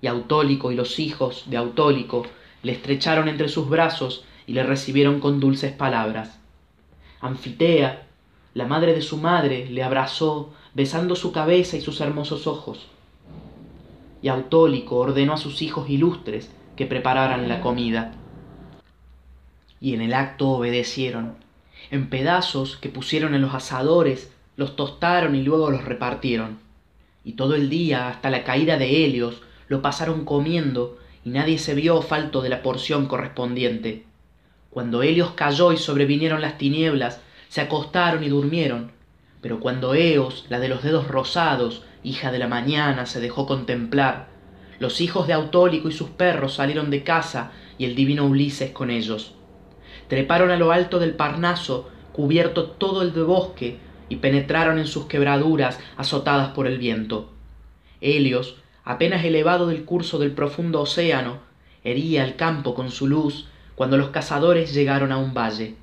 y 0.00 0.06
autólico 0.06 0.70
y 0.70 0.76
los 0.76 0.98
hijos 0.98 1.44
de 1.46 1.56
autólico 1.56 2.26
le 2.62 2.72
estrecharon 2.72 3.28
entre 3.28 3.48
sus 3.48 3.68
brazos 3.68 4.24
y 4.46 4.52
le 4.52 4.62
recibieron 4.62 5.20
con 5.20 5.40
dulces 5.40 5.72
palabras. 5.72 6.38
Anfitea 7.20 8.04
la 8.54 8.66
madre 8.66 8.94
de 8.94 9.02
su 9.02 9.16
madre 9.16 9.68
le 9.68 9.82
abrazó 9.82 10.52
besando 10.74 11.16
su 11.16 11.32
cabeza 11.32 11.76
y 11.76 11.80
sus 11.80 12.00
hermosos 12.00 12.46
ojos. 12.46 12.86
Y 14.22 14.28
autólico 14.28 14.96
ordenó 14.96 15.34
a 15.34 15.38
sus 15.38 15.60
hijos 15.60 15.90
ilustres 15.90 16.52
que 16.76 16.86
prepararan 16.86 17.48
la 17.48 17.60
comida. 17.60 18.12
Y 19.80 19.94
en 19.94 20.02
el 20.02 20.14
acto 20.14 20.50
obedecieron. 20.50 21.34
En 21.90 22.08
pedazos 22.08 22.76
que 22.76 22.88
pusieron 22.88 23.34
en 23.34 23.42
los 23.42 23.54
asadores 23.54 24.32
los 24.56 24.76
tostaron 24.76 25.34
y 25.34 25.42
luego 25.42 25.70
los 25.70 25.84
repartieron. 25.84 26.58
Y 27.24 27.32
todo 27.32 27.56
el 27.56 27.68
día 27.68 28.08
hasta 28.08 28.30
la 28.30 28.44
caída 28.44 28.76
de 28.76 29.04
helios 29.04 29.42
lo 29.66 29.82
pasaron 29.82 30.24
comiendo 30.24 30.96
y 31.24 31.30
nadie 31.30 31.58
se 31.58 31.74
vio 31.74 32.02
falto 32.02 32.40
de 32.40 32.50
la 32.50 32.62
porción 32.62 33.06
correspondiente 33.06 34.04
cuando 34.74 35.04
helios 35.04 35.30
cayó 35.36 35.72
y 35.72 35.76
sobrevinieron 35.76 36.40
las 36.42 36.58
tinieblas 36.58 37.20
se 37.48 37.60
acostaron 37.60 38.24
y 38.24 38.28
durmieron. 38.28 38.90
Pero 39.40 39.60
cuando 39.60 39.94
eos 39.94 40.46
la 40.48 40.58
de 40.58 40.68
los 40.68 40.82
dedos 40.82 41.06
rosados 41.06 41.84
hija 42.02 42.32
de 42.32 42.40
la 42.40 42.48
mañana 42.48 43.06
se 43.06 43.20
dejó 43.20 43.46
contemplar 43.46 44.34
los 44.80 45.00
hijos 45.00 45.28
de 45.28 45.32
autólico 45.32 45.88
y 45.88 45.92
sus 45.92 46.10
perros 46.10 46.54
salieron 46.54 46.90
de 46.90 47.04
casa 47.04 47.52
y 47.78 47.84
el 47.84 47.94
divino 47.94 48.26
ulises 48.26 48.72
con 48.72 48.90
ellos. 48.90 49.34
Treparon 50.08 50.50
a 50.50 50.56
lo 50.56 50.72
alto 50.72 50.98
del 50.98 51.14
parnaso 51.14 51.88
cubierto 52.12 52.70
todo 52.70 53.02
el 53.02 53.14
de 53.14 53.22
bosque 53.22 53.78
y 54.08 54.16
penetraron 54.16 54.80
en 54.80 54.88
sus 54.88 55.06
quebraduras 55.06 55.78
azotadas 55.96 56.50
por 56.50 56.66
el 56.66 56.78
viento. 56.78 57.32
Helios 58.00 58.56
apenas 58.84 59.24
elevado 59.24 59.68
del 59.68 59.84
curso 59.84 60.18
del 60.18 60.32
profundo 60.32 60.80
océano 60.80 61.38
hería 61.84 62.24
el 62.24 62.34
campo 62.34 62.74
con 62.74 62.90
su 62.90 63.06
luz 63.06 63.46
cuando 63.74 63.96
los 63.96 64.10
cazadores 64.10 64.72
llegaron 64.74 65.12
a 65.12 65.18
un 65.18 65.34
valle. 65.34 65.74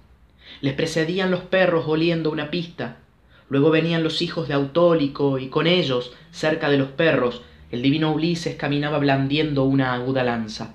Les 0.62 0.74
precedían 0.74 1.32
los 1.32 1.42
perros 1.42 1.86
oliendo 1.88 2.32
una 2.32 2.52
pista. 2.52 2.98
Luego 3.50 3.70
venían 3.70 4.04
los 4.04 4.22
hijos 4.22 4.48
de 4.48 4.54
autólico 4.54 5.40
y 5.40 5.48
con 5.48 5.68
ellos 5.68 6.14
cerca 6.32 6.70
de 6.70 6.78
los 6.78 6.90
perros 6.90 7.42
el 7.72 7.82
divino 7.82 8.12
ulises 8.12 8.56
caminaba 8.56 8.98
blandiendo 8.98 9.64
una 9.64 9.94
aguda 9.94 10.24
lanza. 10.24 10.74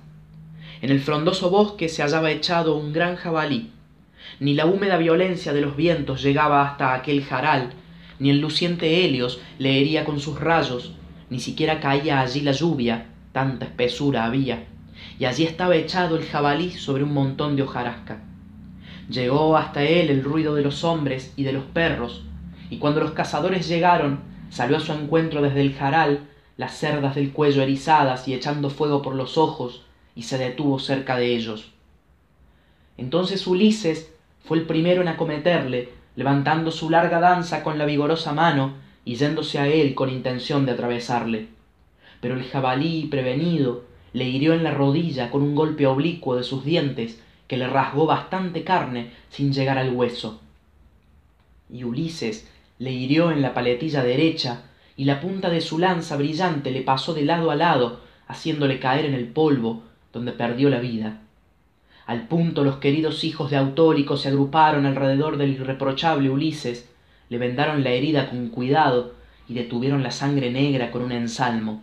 En 0.83 0.90
el 0.90 1.00
frondoso 1.00 1.50
bosque 1.50 1.88
se 1.88 2.02
hallaba 2.02 2.31
echado 2.31 2.76
un 2.76 2.92
gran 2.92 3.16
jabalí. 3.16 3.70
Ni 4.40 4.55
la 4.55 4.66
húmeda 4.66 4.96
violencia 4.96 5.52
de 5.52 5.61
los 5.61 5.76
vientos 5.76 6.22
llegaba 6.22 6.66
hasta 6.66 6.94
aquel 6.94 7.22
jaral 7.24 7.72
ni 8.18 8.31
el 8.31 8.40
luciente 8.40 9.05
helios 9.05 9.40
le 9.59 9.79
hería 9.79 10.05
con 10.05 10.20
sus 10.20 10.40
rayos 10.40 10.92
ni 11.29 11.40
siquiera 11.40 11.81
caía 11.81 12.20
allí 12.20 12.40
la 12.40 12.52
lluvia 12.52 13.07
tanta 13.33 13.66
espesura 13.66 14.24
había 14.24 14.64
y 15.18 15.24
allí 15.24 15.44
estaba 15.44 15.76
echado 15.76 16.16
el 16.16 16.24
jabalí 16.24 16.70
sobre 16.72 17.05
un 17.05 17.12
montón 17.12 17.57
de 17.57 17.62
hojarasca. 17.62 18.18
Llegó 19.09 19.57
hasta 19.57 19.83
él 19.83 20.11
el 20.11 20.22
ruido 20.22 20.55
de 20.55 20.62
los 20.62 20.85
hombres 20.85 21.33
y 21.37 21.44
de 21.44 21.52
los 21.52 21.64
perros 21.64 22.24
y 22.70 22.79
cuando 22.79 23.00
los 23.00 23.12
cazadores 23.12 23.68
llegaron 23.68 24.20
salió 24.50 24.76
a 24.76 24.81
su 24.81 24.92
encuentro 24.92 25.42
desde 25.42 25.61
el 25.61 25.74
jaral 25.74 26.20
las 26.57 26.76
cerdas 26.76 27.14
del 27.14 27.33
cuello 27.33 27.62
erizadas 27.62 28.26
y 28.29 28.35
echando 28.35 28.70
fuego 28.70 29.02
por 29.02 29.14
los 29.14 29.38
ojos 29.38 29.83
y 30.14 30.22
se 30.22 30.38
detuvo 30.38 30.79
cerca 30.79 31.16
de 31.16 31.35
ellos. 31.35 31.72
Entonces 32.96 33.46
ulises 33.46 34.12
fue 34.44 34.59
el 34.59 34.66
primero 34.66 35.02
en 35.02 35.09
acometerle 35.09 35.90
levantando 36.16 36.70
su 36.70 36.90
larga 36.90 37.20
danza 37.20 37.62
con 37.62 37.79
la 37.79 37.85
vigorosa 37.85 38.33
mano 38.33 38.74
y 39.05 39.16
yéndose 39.16 39.59
a 39.59 39.68
él 39.68 39.94
con 39.94 40.09
intención 40.09 40.66
de 40.66 40.72
atravesarle. 40.72 41.48
Pero 42.20 42.35
el 42.35 42.44
jabalí 42.44 43.07
prevenido 43.11 43.85
le 44.16 44.24
hirió 44.26 44.55
en 44.55 44.64
la 44.64 44.70
rodilla 44.70 45.31
con 45.31 45.42
un 45.42 45.55
golpe 45.55 45.87
oblicuo 45.87 46.37
de 46.37 46.42
sus 46.42 46.64
dientes 46.64 47.20
que 47.46 47.59
le 47.59 47.66
rasgó 47.66 48.07
bastante 48.07 48.64
carne 48.64 49.11
sin 49.29 49.52
llegar 49.52 49.76
al 49.76 49.92
hueso. 49.92 50.40
Y 51.68 51.85
ulises 51.85 52.48
le 52.79 52.92
hirió 52.92 53.31
en 53.31 53.42
la 53.42 53.52
paletilla 53.52 54.02
derecha 54.02 54.62
y 54.96 55.05
la 55.05 55.20
punta 55.20 55.50
de 55.50 55.61
su 55.61 55.79
lanza 55.79 56.16
brillante 56.16 56.70
le 56.70 56.81
pasó 56.81 57.12
de 57.12 57.26
lado 57.26 57.50
a 57.50 57.57
lado 57.57 58.00
haciéndole 58.26 58.81
caer 58.81 59.05
en 59.05 59.12
el 59.12 59.26
polvo 59.26 59.83
donde 60.14 60.33
perdió 60.33 60.70
la 60.70 60.81
vida. 60.81 61.20
Al 62.07 62.26
punto 62.26 62.64
los 62.64 62.76
queridos 62.76 63.22
hijos 63.22 63.50
de 63.50 63.59
autólico 63.59 64.16
se 64.16 64.29
agruparon 64.29 64.87
alrededor 64.87 65.37
del 65.37 65.50
irreprochable 65.50 66.31
ulises 66.31 66.88
le 67.29 67.37
vendaron 67.37 67.85
la 67.85 67.90
herida 67.90 68.31
con 68.31 68.48
cuidado 68.48 69.12
y 69.46 69.52
detuvieron 69.52 70.02
la 70.02 70.11
sangre 70.11 70.50
negra 70.50 70.90
con 70.90 71.02
un 71.02 71.12
ensalmo 71.12 71.83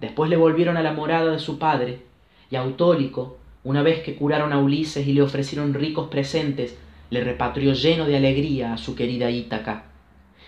después 0.00 0.30
le 0.30 0.36
volvieron 0.36 0.76
a 0.76 0.82
la 0.82 0.92
morada 0.92 1.32
de 1.32 1.38
su 1.38 1.58
padre 1.58 2.02
y 2.50 2.56
autólico 2.56 3.38
una 3.64 3.82
vez 3.82 4.02
que 4.02 4.16
curaron 4.16 4.52
a 4.52 4.58
ulises 4.58 5.06
y 5.06 5.12
le 5.12 5.22
ofrecieron 5.22 5.74
ricos 5.74 6.08
presentes 6.08 6.78
le 7.10 7.22
repatrió 7.24 7.72
lleno 7.72 8.04
de 8.04 8.16
alegría 8.16 8.72
a 8.72 8.78
su 8.78 8.94
querida 8.94 9.30
ítaca. 9.30 9.84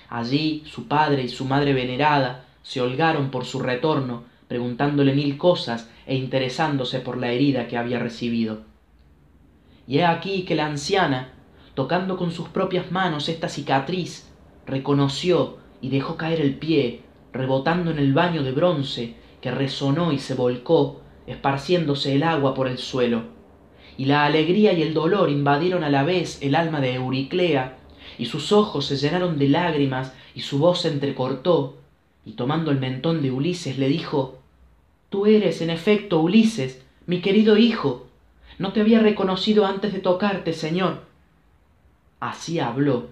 Allí 0.09 0.63
su 0.67 0.89
padre 0.89 1.23
y 1.23 1.29
su 1.29 1.45
madre 1.45 1.73
venerada 1.73 2.45
se 2.63 2.81
holgaron 2.81 3.31
por 3.31 3.45
su 3.45 3.61
retorno 3.61 4.25
preguntándole 4.49 5.15
mil 5.15 5.39
cosas 5.39 5.89
e 6.07 6.17
interesándose 6.17 7.01
por 7.01 7.17
la 7.17 7.31
herida 7.31 7.69
que 7.69 7.77
había 7.77 7.99
recibido. 7.99 8.63
Y 9.87 9.99
he 9.99 10.05
aquí 10.05 10.45
que 10.45 10.57
la 10.57 10.67
anciana 10.67 11.33
tocando 11.75 12.17
con 12.17 12.33
sus 12.33 12.49
propias 12.49 12.91
manos 12.91 13.29
esta 13.29 13.49
cicatriz 13.49 14.29
reconoció 14.67 15.59
y 15.81 15.89
dejó 15.89 16.17
caer 16.17 16.41
el 16.41 16.57
pie 16.57 17.03
rebotando 17.33 17.91
en 17.91 17.99
el 17.99 18.13
baño 18.13 18.43
de 18.43 18.53
bronce 18.53 19.15
que 19.41 19.51
resonó 19.51 20.13
y 20.13 20.19
se 20.19 20.35
volcó 20.35 21.01
esparciéndose 21.27 22.15
el 22.15 22.23
agua 22.23 22.55
por 22.55 22.69
el 22.69 22.79
suelo. 22.79 23.23
Y 23.97 24.07
la 24.07 24.25
alegría 24.25 24.73
y 24.73 24.83
el 24.83 24.95
dolor 24.95 25.31
invadieron 25.31 25.85
a 25.85 25.91
la 25.91 26.05
vez 26.05 26.39
el 26.43 26.55
alma 26.55 26.81
de 26.81 26.95
euriclea 26.95 27.79
y 28.19 28.27
sus 28.27 28.53
ojos 28.53 28.87
se 28.87 28.97
llenaron 28.97 29.39
de 29.39 29.49
lágrimas 29.49 30.13
y 30.35 30.41
su 30.41 30.59
voz 30.59 30.83
se 30.83 30.89
entrecortó 30.89 31.77
y 32.25 32.33
tomando 32.33 32.71
el 32.71 32.81
mentón 32.81 33.23
de 33.23 33.31
ulises 33.31 33.79
le 33.79 33.89
dijo 33.89 34.39
tú 35.09 35.27
eres 35.27 35.61
en 35.61 35.71
efecto 35.71 36.21
ulises 36.21 36.83
mi 37.07 37.21
querido 37.21 37.57
hijo. 37.57 38.07
No 38.59 38.73
te 38.73 38.81
había 38.81 39.01
reconocido 39.01 39.67
antes 39.67 39.93
de 39.93 40.01
tocarte 40.01 40.53
señor 40.53 41.11
así 42.21 42.61
habló 42.61 43.09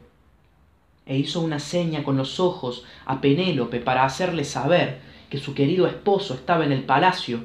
e 1.07 1.17
hizo 1.17 1.41
una 1.41 1.59
seña 1.59 2.05
con 2.05 2.19
los 2.19 2.39
ojos 2.39 2.85
a 3.07 3.23
penélope 3.23 3.81
para 3.81 4.05
hacerle 4.05 4.45
saber 4.45 5.01
que 5.31 5.39
su 5.39 5.55
querido 5.55 5.87
esposo 5.87 6.35
estaba 6.35 6.65
en 6.65 6.73
el 6.73 6.85
palacio 6.85 7.45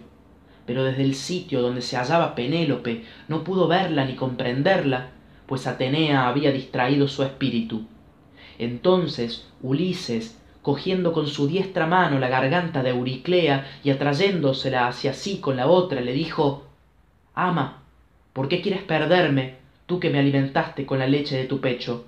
pero 0.65 0.83
desde 0.83 1.03
el 1.03 1.15
sitio 1.15 1.61
donde 1.61 1.81
se 1.81 1.97
hallaba 1.97 2.35
penélope 2.35 3.03
no 3.27 3.43
pudo 3.43 3.67
verla 3.67 4.05
ni 4.05 4.15
comprenderla 4.15 5.09
pues 5.45 5.67
atenea 5.67 6.27
había 6.27 6.51
distraído 6.51 7.07
su 7.07 7.23
espíritu. 7.23 7.85
Entonces 8.57 9.49
ulises 9.61 10.39
cogiendo 10.61 11.11
con 11.11 11.27
su 11.27 11.47
diestra 11.47 11.85
mano 11.85 12.19
la 12.19 12.29
garganta 12.29 12.81
de 12.81 12.91
euriclea 12.91 13.67
y 13.83 13.89
atrayéndosela 13.89 14.87
hacia 14.87 15.13
sí 15.13 15.39
con 15.39 15.57
la 15.57 15.67
otra 15.67 15.99
le 15.99 16.13
dijo 16.13 16.65
ama 17.35 17.83
por 18.31 18.47
qué 18.47 18.61
quieres 18.61 18.81
perderme 18.83 19.55
tú 19.85 19.99
que 19.99 20.09
me 20.09 20.19
alimentaste 20.19 20.85
con 20.85 20.99
la 20.99 21.07
leche 21.07 21.35
de 21.35 21.45
tu 21.45 21.59
pecho 21.59 22.05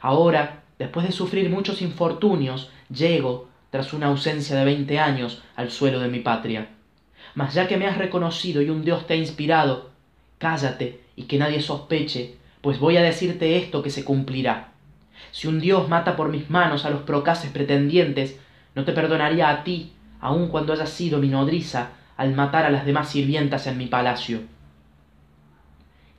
ahora 0.00 0.62
después 0.78 1.04
de 1.04 1.12
sufrir 1.12 1.50
muchos 1.50 1.82
infortunios 1.82 2.70
llego 2.88 3.48
tras 3.70 3.92
una 3.92 4.06
ausencia 4.06 4.56
de 4.56 4.64
veinte 4.64 4.98
años 4.98 5.42
al 5.56 5.70
suelo 5.70 6.00
de 6.00 6.08
mi 6.08 6.20
patria. 6.20 6.68
Mas 7.34 7.54
ya 7.54 7.68
que 7.68 7.76
me 7.76 7.86
has 7.86 7.98
reconocido 7.98 8.60
y 8.62 8.70
un 8.70 8.84
dios 8.84 9.06
te 9.06 9.14
ha 9.14 9.16
inspirado 9.16 9.90
cállate 10.38 11.00
y 11.16 11.24
que 11.24 11.38
nadie 11.38 11.60
sospeche 11.60 12.36
pues 12.62 12.78
voy 12.78 12.96
a 12.96 13.02
decirte 13.02 13.56
esto 13.56 13.82
que 13.82 13.90
se 13.90 14.04
cumplirá. 14.04 14.72
Si 15.32 15.46
un 15.46 15.60
dios 15.60 15.88
mata 15.88 16.16
por 16.16 16.28
mis 16.28 16.50
manos 16.50 16.84
a 16.84 16.90
los 16.90 17.02
procaces 17.02 17.50
pretendientes 17.50 18.38
no 18.74 18.84
te 18.84 18.92
perdonaría 18.92 19.50
a 19.50 19.64
ti 19.64 19.92
aun 20.20 20.48
cuando 20.48 20.72
hayas 20.72 20.90
sido 20.90 21.18
mi 21.18 21.28
nodriza 21.28 21.90
al 22.16 22.34
matar 22.34 22.66
a 22.66 22.70
las 22.70 22.84
demás 22.84 23.10
sirvientas 23.10 23.66
en 23.66 23.78
mi 23.78 23.86
palacio. 23.86 24.40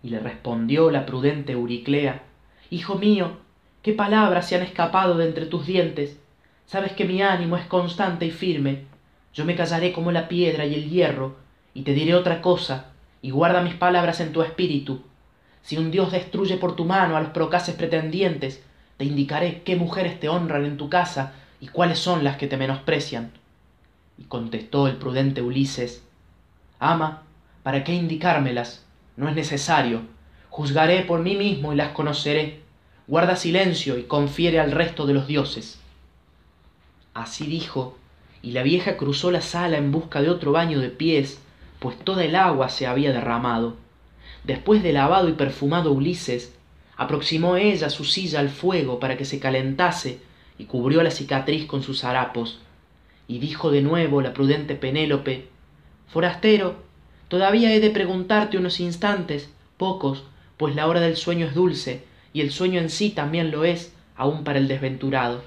Y 0.03 0.09
le 0.09 0.19
respondió 0.19 0.89
la 0.89 1.05
prudente 1.05 1.53
euriclea 1.53 2.23
hijo 2.69 2.95
mío 2.95 3.33
qué 3.81 3.93
palabras 3.93 4.47
se 4.47 4.55
han 4.55 4.61
escapado 4.61 5.17
de 5.17 5.27
entre 5.27 5.45
tus 5.45 5.65
dientes 5.65 6.20
sabes 6.71 6.93
que 6.93 7.03
mi 7.03 7.21
ánimo 7.21 7.57
es 7.57 7.65
constante 7.65 8.25
y 8.25 8.31
firme 8.31 8.85
yo 9.33 9.43
me 9.43 9.57
callaré 9.57 9.91
como 9.91 10.13
la 10.13 10.29
piedra 10.29 10.65
y 10.65 10.73
el 10.73 10.89
hierro 10.89 11.35
y 11.73 11.81
te 11.81 11.93
diré 11.93 12.15
otra 12.15 12.41
cosa 12.41 12.85
y 13.21 13.31
guarda 13.31 13.61
mis 13.61 13.73
palabras 13.73 14.21
en 14.21 14.31
tu 14.31 14.41
espíritu. 14.41 15.01
Si 15.63 15.77
un 15.77 15.91
dios 15.91 16.13
destruye 16.13 16.55
por 16.55 16.77
tu 16.77 16.85
mano 16.85 17.17
a 17.17 17.19
los 17.19 17.31
procaces 17.31 17.75
pretendientes 17.75 18.63
te 18.95 19.03
indicaré 19.03 19.63
qué 19.63 19.75
mujeres 19.75 20.17
te 20.21 20.29
honran 20.29 20.63
en 20.63 20.77
tu 20.77 20.89
casa 20.89 21.33
y 21.59 21.67
cuáles 21.67 21.99
son 21.99 22.23
las 22.23 22.37
que 22.37 22.47
te 22.47 22.55
menosprecian. 22.55 23.31
Y 24.17 24.23
contestó 24.23 24.87
el 24.87 24.95
prudente 24.95 25.41
ulises 25.41 26.05
ama 26.79 27.23
para 27.63 27.83
qué 27.83 27.93
indicármelas 27.93 28.85
no 29.17 29.27
es 29.27 29.35
necesario. 29.35 30.03
Juzgaré 30.49 31.01
por 31.01 31.19
mí 31.19 31.35
mismo 31.35 31.73
y 31.73 31.75
las 31.75 31.89
conoceré. 31.89 32.61
Guarda 33.07 33.35
silencio 33.35 33.97
y 33.97 34.03
confiere 34.03 34.61
al 34.61 34.71
resto 34.71 35.05
de 35.05 35.13
los 35.13 35.27
dioses 35.27 35.81
así 37.13 37.45
dijo 37.45 37.97
y 38.41 38.51
la 38.51 38.63
vieja 38.63 38.97
cruzó 38.97 39.31
la 39.31 39.41
sala 39.41 39.77
en 39.77 39.91
busca 39.91 40.21
de 40.21 40.29
otro 40.29 40.51
baño 40.51 40.79
de 40.79 40.89
pies 40.89 41.39
pues 41.79 41.97
toda 41.99 42.23
el 42.23 42.35
agua 42.35 42.69
se 42.69 42.85
había 42.85 43.11
derramado. 43.11 43.75
Después 44.43 44.83
de 44.83 44.93
lavado 44.93 45.29
y 45.29 45.33
perfumado 45.33 45.91
ulises 45.91 46.53
aproximó 46.95 47.55
ella 47.55 47.89
su 47.89 48.05
silla 48.05 48.39
al 48.39 48.49
fuego 48.49 48.99
para 48.99 49.17
que 49.17 49.25
se 49.25 49.39
calentase 49.39 50.19
y 50.57 50.65
cubrió 50.65 51.01
la 51.01 51.11
cicatriz 51.11 51.65
con 51.65 51.81
sus 51.81 52.03
harapos. 52.03 52.59
Y 53.27 53.39
dijo 53.39 53.71
de 53.71 53.81
nuevo 53.81 54.21
la 54.21 54.33
prudente 54.33 54.75
penélope 54.75 55.47
forastero 56.07 56.75
todavía 57.29 57.73
he 57.73 57.79
de 57.79 57.89
preguntarte 57.89 58.57
unos 58.57 58.79
instantes 58.79 59.49
pocos 59.77 60.23
pues 60.57 60.75
la 60.75 60.87
hora 60.87 60.99
del 60.99 61.15
sueño 61.15 61.47
es 61.47 61.55
dulce 61.55 62.03
y 62.33 62.41
el 62.41 62.51
sueño 62.51 62.79
en 62.79 62.89
sí 62.89 63.09
también 63.11 63.49
lo 63.49 63.63
es 63.63 63.93
aun 64.15 64.43
para 64.43 64.59
el 64.59 64.67
desventurado 64.67 65.41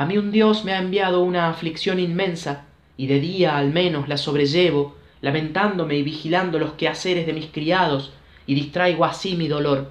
a 0.00 0.06
mí 0.06 0.16
un 0.16 0.30
dios 0.30 0.64
me 0.64 0.72
ha 0.72 0.78
enviado 0.78 1.20
una 1.20 1.50
aflicción 1.50 1.98
inmensa 1.98 2.64
y 2.96 3.06
de 3.06 3.20
día 3.20 3.58
al 3.58 3.70
menos 3.70 4.08
la 4.08 4.16
sobrellevo 4.16 4.96
lamentándome 5.20 5.96
y 5.96 6.02
vigilando 6.02 6.58
los 6.58 6.72
quehaceres 6.72 7.26
de 7.26 7.34
mis 7.34 7.48
criados 7.48 8.10
y 8.46 8.54
distraigo 8.54 9.04
así 9.04 9.36
mi 9.36 9.46
dolor. 9.46 9.90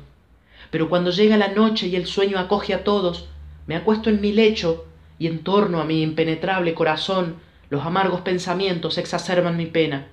Pero 0.72 0.90
cuando 0.90 1.12
llega 1.12 1.38
la 1.38 1.50
noche 1.50 1.86
y 1.86 1.96
el 1.96 2.08
sueño 2.08 2.40
acoge 2.40 2.74
a 2.74 2.84
todos 2.84 3.30
me 3.68 3.76
acuesto 3.76 4.10
en 4.10 4.20
mi 4.20 4.32
lecho 4.32 4.88
y 5.20 5.28
en 5.28 5.44
torno 5.44 5.80
a 5.80 5.86
mi 5.86 6.02
impenetrable 6.02 6.74
corazón 6.74 7.36
los 7.70 7.86
amargos 7.86 8.22
pensamientos 8.22 8.98
exacerban 8.98 9.58
mi 9.58 9.68
pena. 9.68 10.08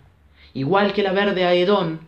Igual 0.53 0.93
que 0.93 1.05
la 1.05 1.13
verde 1.13 1.47
aedón 1.47 2.01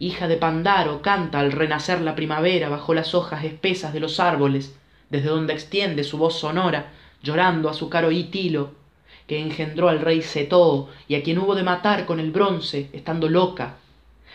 hija 0.00 0.26
de 0.26 0.36
pandaro 0.36 1.00
canta 1.00 1.38
al 1.38 1.52
renacer 1.52 2.00
la 2.00 2.16
primavera 2.16 2.68
bajo 2.68 2.92
las 2.92 3.14
hojas 3.14 3.44
espesas 3.44 3.92
de 3.92 4.00
los 4.00 4.18
árboles 4.18 4.76
desde 5.10 5.28
donde 5.28 5.52
extiende 5.52 6.02
su 6.02 6.18
voz 6.18 6.40
sonora 6.40 6.90
llorando 7.26 7.68
a 7.68 7.74
su 7.74 7.88
caro 7.88 8.12
hitilo 8.12 8.70
que 9.26 9.40
engendró 9.40 9.88
al 9.88 10.00
rey 10.00 10.22
setoo 10.22 10.88
y 11.08 11.16
a 11.16 11.22
quien 11.24 11.38
hubo 11.38 11.56
de 11.56 11.64
matar 11.64 12.06
con 12.06 12.20
el 12.20 12.30
bronce 12.30 12.88
estando 12.92 13.28
loca. 13.28 13.74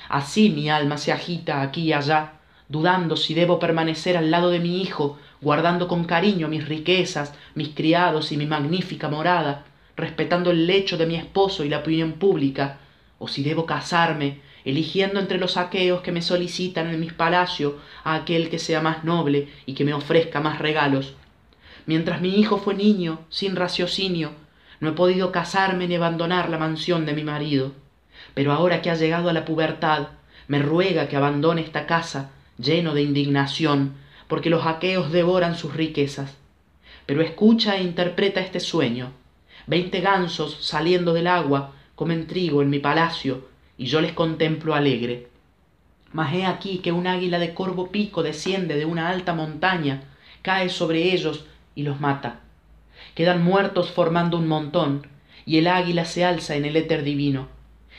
Así 0.10 0.50
mi 0.50 0.70
alma 0.70 0.98
se 0.98 1.14
agita 1.14 1.62
aquí 1.62 1.84
y 1.84 1.94
allá 1.94 2.34
dudando 2.68 3.16
si 3.16 3.34
debo 3.34 3.60
permanecer 3.60 4.18
al 4.18 4.30
lado 4.30 4.50
de 4.50 4.60
mi 4.60 4.82
hijo 4.82 5.18
guardando 5.40 5.88
con 5.88 6.04
cariño 6.04 6.48
mis 6.48 6.68
riquezas 6.68 7.34
mis 7.56 7.70
criados 7.70 8.32
y 8.32 8.38
mi 8.38 8.46
magnífica 8.46 9.10
morada 9.10 9.66
respetando 9.96 10.52
el 10.52 10.68
lecho 10.68 10.98
de 10.98 11.06
mi 11.06 11.16
esposo 11.16 11.66
y 11.66 11.70
la 11.70 11.80
opinión 11.80 12.14
pública 12.14 12.80
o 13.20 13.28
si 13.28 13.44
debo 13.44 13.66
casarme 13.66 14.40
eligiendo 14.64 15.20
entre 15.20 15.38
los 15.38 15.58
aqueos 15.58 16.02
que 16.02 16.12
me 16.12 16.22
solicitan 16.22 16.88
en 16.88 17.00
mis 17.00 17.14
palacios 17.14 17.74
a 18.04 18.16
aquel 18.16 18.50
que 18.50 18.60
sea 18.60 18.82
más 18.82 19.04
noble 19.04 19.50
y 19.66 19.74
que 19.74 19.84
me 19.84 19.94
ofrezca 19.94 20.40
más 20.40 20.60
regalos 20.60 21.16
mientras 21.86 22.22
mi 22.22 22.40
hijo 22.40 22.58
fue 22.58 22.76
niño 22.76 23.20
sin 23.30 23.56
raciocinio. 23.56 24.32
No 24.80 24.90
he 24.90 24.94
podido 24.94 25.32
casarme 25.32 25.88
ni 25.88 25.96
abandonar 25.96 26.50
la 26.50 26.58
mansión 26.58 27.06
de 27.06 27.14
mi 27.14 27.24
marido. 27.24 27.74
Pero 28.34 28.52
ahora 28.52 28.82
que 28.82 28.90
ha 28.90 28.96
llegado 28.96 29.30
a 29.30 29.34
la 29.34 29.46
pubertad 29.46 30.10
me 30.48 30.60
ruega 30.60 31.08
que 31.08 31.16
abandone 31.16 31.62
esta 31.62 31.86
casa 31.86 32.32
lleno 32.58 32.94
de 32.94 33.02
indignación 33.02 33.96
porque 34.28 34.50
los 34.50 34.66
aqueos 34.66 35.12
devoran 35.12 35.56
sus 35.56 35.76
riquezas. 35.76 36.36
Pero 37.06 37.22
escucha 37.22 37.78
e 37.78 37.84
interpreta 37.84 38.40
este 38.40 38.60
sueño. 38.60 39.12
Veinte 39.68 40.02
gansos 40.02 40.58
saliendo 40.62 41.14
del 41.14 41.28
agua 41.28 41.74
comen 41.96 42.28
trigo 42.28 42.62
en 42.62 42.70
mi 42.70 42.80
palacio 42.80 43.50
y 43.78 43.86
yo 43.86 44.02
les 44.02 44.14
contemplo 44.14 44.74
alegre. 44.74 45.28
Mas 46.14 46.34
he 46.34 46.46
aquí 46.46 46.80
que 46.80 46.92
un 46.92 47.08
águila 47.08 47.40
de 47.40 47.54
corvo 47.54 47.92
pico 47.92 48.24
desciende 48.24 48.76
de 48.76 48.86
una 48.86 49.10
alta 49.10 49.34
montaña 49.34 50.04
cae 50.42 50.70
sobre 50.70 51.14
ellos 51.14 51.46
y 51.76 51.84
los 51.84 52.00
mata. 52.00 52.42
Quedan 53.16 53.44
muertos 53.44 53.92
formando 53.92 54.38
un 54.38 54.48
montón 54.48 55.08
y 55.46 55.58
el 55.58 55.68
águila 55.68 56.06
se 56.06 56.24
alza 56.24 56.56
en 56.56 56.66
el 56.66 56.76
éter 56.76 57.04
divino. 57.04 57.48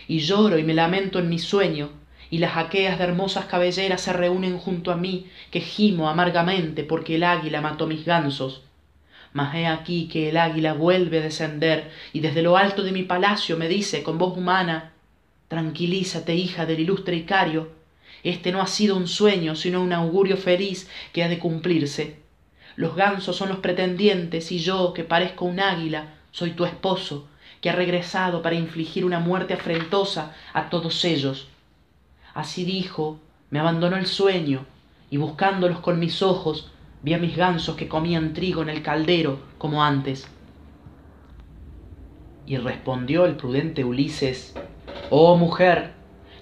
Y 0.09 0.21
lloro 0.21 0.59
y 0.59 0.65
me 0.65 0.75
lamento 0.75 1.19
en 1.19 1.29
mi 1.29 1.39
sueño 1.39 1.91
y 2.31 2.39
las 2.39 2.57
aqueas 2.57 2.99
de 2.99 3.05
hermosas 3.05 3.45
cabelleras 3.45 4.01
se 4.01 4.13
reúnen 4.13 4.59
junto 4.59 4.91
a 4.91 4.97
mí 4.97 5.27
que 5.51 5.61
gimo 5.61 6.09
amargamente 6.09 6.83
porque 6.83 7.17
el 7.17 7.25
águila 7.25 7.61
mató 7.61 7.87
mis 7.87 8.05
gansos. 8.05 8.63
Mas 9.33 9.55
he 9.55 9.67
aquí 9.67 10.09
que 10.09 10.31
el 10.31 10.37
águila 10.37 10.73
vuelve 10.73 11.19
a 11.19 11.23
descender 11.23 11.91
y 12.13 12.21
desde 12.21 12.43
lo 12.43 12.57
alto 12.57 12.83
de 12.83 12.93
mi 12.93 13.03
palacio 13.03 13.57
me 13.57 13.69
dice 13.69 14.03
con 14.03 14.19
voz 14.19 14.37
humana 14.37 14.93
tranquilízate 15.49 16.35
hija 16.35 16.65
del 16.65 16.81
ilustre 16.81 17.17
icario. 17.17 17.73
Este 18.25 18.53
no 18.53 18.63
ha 18.63 18.67
sido 18.67 18.97
un 18.97 19.09
sueño 19.09 19.55
sino 19.55 19.83
un 19.83 19.93
augurio 19.93 20.37
feliz 20.37 20.89
que 21.13 21.23
ha 21.23 21.29
de 21.29 21.39
cumplirse 21.39 22.22
los 22.77 22.97
gansos 22.97 23.37
son 23.37 23.51
los 23.51 23.59
pretendientes 23.59 24.51
y 24.53 24.59
yo 24.59 24.93
que 24.95 25.05
parezco 25.05 25.45
un 25.45 25.61
águila 25.61 26.15
soy 26.31 26.53
tu 26.53 26.65
esposo 26.65 27.29
que 27.61 27.71
ha 27.71 27.75
regresado 27.75 28.43
para 28.43 28.57
infligir 28.57 29.05
una 29.05 29.21
muerte 29.21 29.55
afrentosa 29.55 30.35
a 30.53 30.69
todos 30.69 31.05
ellos. 31.05 31.49
Así 32.35 32.65
dijo 32.65 33.19
me 33.51 33.59
abandonó 33.59 33.97
el 33.97 34.07
sueño 34.07 34.65
y 35.11 35.19
buscándolos 35.19 35.81
con 35.81 35.99
mis 35.99 36.23
ojos 36.23 36.71
vi 37.03 37.15
a 37.15 37.19
mis 37.19 37.37
gansos 37.37 37.77
que 37.77 37.89
comían 37.89 38.33
trigo 38.33 38.63
en 38.63 38.71
el 38.71 38.83
caldero 38.83 39.41
como 39.59 39.85
antes. 39.85 40.27
Y 42.47 42.57
respondió 42.57 43.27
el 43.27 43.37
prudente 43.37 43.85
ulises 43.85 44.55
oh 45.11 45.37
mujer 45.37 45.93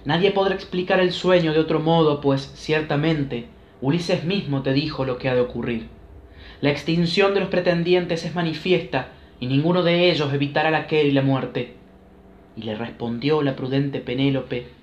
nadie 0.05 0.31
podrá 0.31 0.55
explicar 0.55 0.99
el 1.01 1.11
sueño 1.11 1.51
de 1.51 1.59
otro 1.59 1.79
modo 1.79 2.21
pues 2.21 2.53
ciertamente 2.55 3.49
ulises 3.81 4.23
mismo 4.23 4.61
te 4.61 4.71
dijo 4.73 5.03
lo 5.05 5.17
que 5.17 5.29
ha 5.29 5.35
de 5.35 5.41
ocurrir 5.41 6.00
la 6.61 6.69
extinción 6.69 7.33
de 7.33 7.41
los 7.41 7.49
pretendientes 7.49 8.23
es 8.23 8.35
manifiesta 8.35 9.09
y 9.39 9.47
ninguno 9.47 9.83
de 9.83 10.09
ellos 10.11 10.33
evitará 10.33 10.71
la 10.71 10.87
quer 10.87 11.05
y 11.05 11.11
la 11.11 11.21
muerte. 11.21 11.73
Y 12.55 12.63
le 12.63 12.75
respondió 12.75 13.41
la 13.41 13.55
prudente 13.55 13.99
penélope 13.99 14.81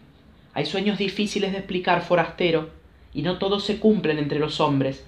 hay 0.58 0.66
sueños 0.66 0.98
difíciles 0.98 1.52
de 1.52 1.58
explicar 1.58 2.02
forastero 2.02 2.70
y 3.14 3.22
no 3.22 3.38
todos 3.38 3.64
se 3.64 3.78
cumplen 3.78 4.18
entre 4.18 4.40
los 4.40 4.58
hombres. 4.58 5.06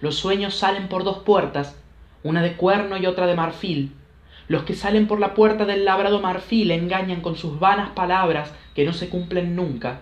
Los 0.00 0.14
sueños 0.14 0.54
salen 0.54 0.86
por 0.86 1.02
dos 1.02 1.18
puertas 1.24 1.76
una 2.22 2.42
de 2.42 2.52
cuerno 2.52 2.96
y 2.96 3.06
otra 3.06 3.26
de 3.26 3.34
marfil. 3.34 3.90
Los 4.46 4.62
que 4.62 4.76
salen 4.76 5.08
por 5.08 5.18
la 5.18 5.34
puerta 5.34 5.64
del 5.64 5.84
labrado 5.84 6.20
marfil 6.20 6.70
engañan 6.70 7.22
con 7.22 7.34
sus 7.34 7.58
vanas 7.58 7.90
palabras 7.90 8.52
que 8.76 8.84
no 8.84 8.92
se 8.92 9.08
cumplen 9.08 9.56
nunca. 9.56 9.98